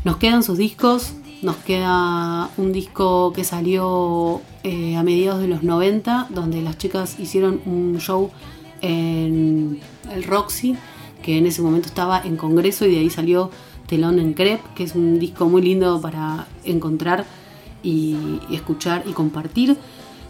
[0.05, 5.63] Nos quedan sus discos, nos queda un disco que salió eh, a mediados de los
[5.63, 8.31] 90, donde las chicas hicieron un show
[8.83, 9.81] en
[10.13, 10.77] el Roxy,
[11.25, 13.51] que en ese momento estaba en Congreso y de ahí salió
[13.87, 17.25] Telón en Crep, que es un disco muy lindo para encontrar
[17.83, 18.17] y,
[18.53, 19.77] escuchar y compartir.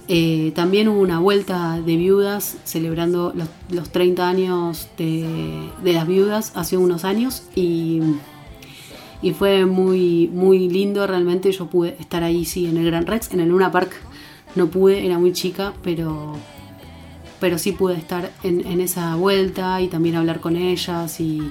[0.06, 6.06] Eh, también hubo una vuelta de viudas celebrando los, los 30 años de, de, las
[6.06, 8.00] viudas hace unos años y
[9.22, 11.50] y fue muy, muy lindo realmente.
[11.50, 13.94] Yo pude estar ahí, sí, en el Gran Rex, en el Luna Park
[14.54, 16.34] no pude, era muy chica, pero,
[17.44, 21.42] pero sí pude estar en, en esa vuelta y también hablar con ellas y,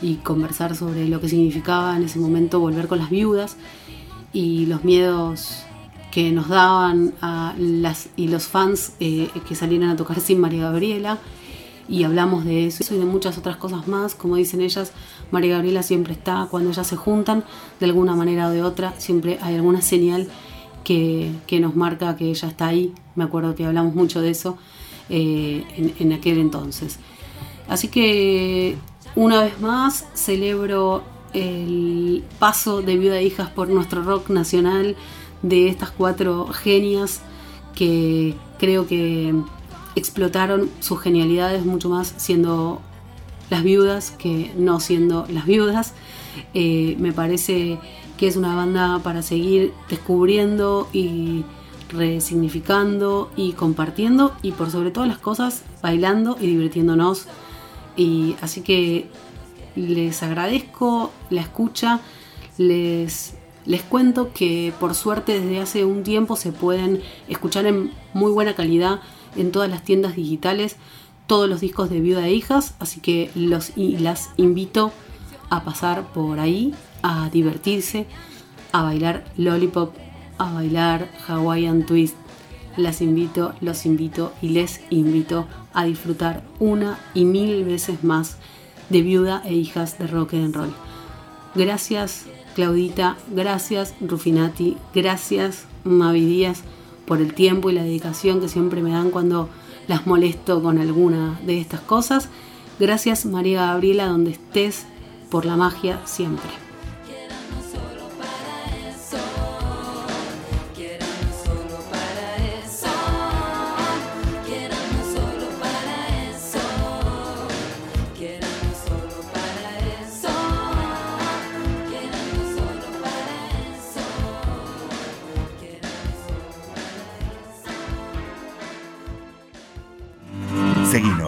[0.00, 3.56] y, conversar sobre lo que significaba en ese momento volver con las viudas
[4.32, 5.64] y los miedos
[6.12, 10.70] que nos daban a las y los fans eh, que salieran a tocar sin María
[10.70, 11.18] Gabriela
[11.88, 14.14] y hablamos de eso y de muchas otras cosas más.
[14.14, 14.92] Como dicen ellas,
[15.32, 17.42] María Gabriela siempre está, cuando ellas se juntan,
[17.80, 20.28] de alguna manera o de otra, siempre hay alguna señal
[20.84, 22.94] que, que nos marca que ella está ahí.
[23.16, 24.56] Me acuerdo que hablamos mucho de eso
[25.10, 26.98] eh, en, aquel entonces.
[27.68, 28.76] Así que
[29.14, 31.02] una vez más celebro
[31.32, 34.96] el paso de Viuda e Hijas por nuestro rock nacional
[35.42, 37.22] de estas cuatro genias
[37.74, 39.34] que creo que
[39.96, 42.80] explotaron sus genialidades mucho más siendo
[43.48, 45.94] las viudas que no siendo las viudas.
[46.54, 47.78] Eh, me parece
[48.16, 51.44] que es una banda para seguir descubriendo y
[51.92, 57.26] resignificando y compartiendo y por sobre todas las cosas bailando y divirtiéndonos.
[57.96, 59.08] Y así que
[59.76, 62.00] les agradezco la escucha,
[62.58, 63.34] les,
[63.66, 68.54] les cuento que por suerte desde hace un tiempo se pueden escuchar en muy buena
[68.54, 69.00] calidad
[69.36, 70.76] en todas las tiendas digitales
[71.30, 74.90] todos los discos de Viuda e Hijas, así que los y las invito
[75.48, 76.74] a pasar por ahí,
[77.04, 78.08] a divertirse,
[78.72, 79.94] a bailar lollipop,
[80.40, 82.16] a bailar Hawaiian twist,
[82.76, 88.38] las invito, los invito y les invito a disfrutar una y mil veces más
[88.88, 90.72] de Viuda e Hijas de Rock and Roll.
[91.54, 92.24] Gracias
[92.54, 96.62] Claudita, gracias Rufinati, gracias Mavi Díaz
[97.06, 99.48] por el tiempo y la dedicación que siempre me dan cuando
[99.88, 102.28] las molesto con alguna de estas cosas.
[102.78, 104.86] Gracias María Gabriela, donde estés,
[105.30, 106.69] por la magia siempre.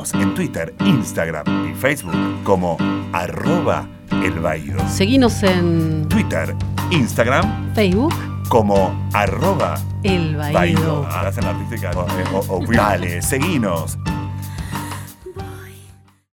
[0.04, 2.76] Seguinos en Twitter, Instagram y Facebook como
[3.12, 4.78] arroba el Baído.
[4.88, 6.54] Seguinos en Twitter,
[6.90, 8.12] Instagram Facebook
[8.48, 10.52] como arroba El Baído.
[10.54, 11.06] Baído.
[11.06, 11.90] Hacen la artística.
[11.94, 13.96] O- o- o- Dale, seguinos.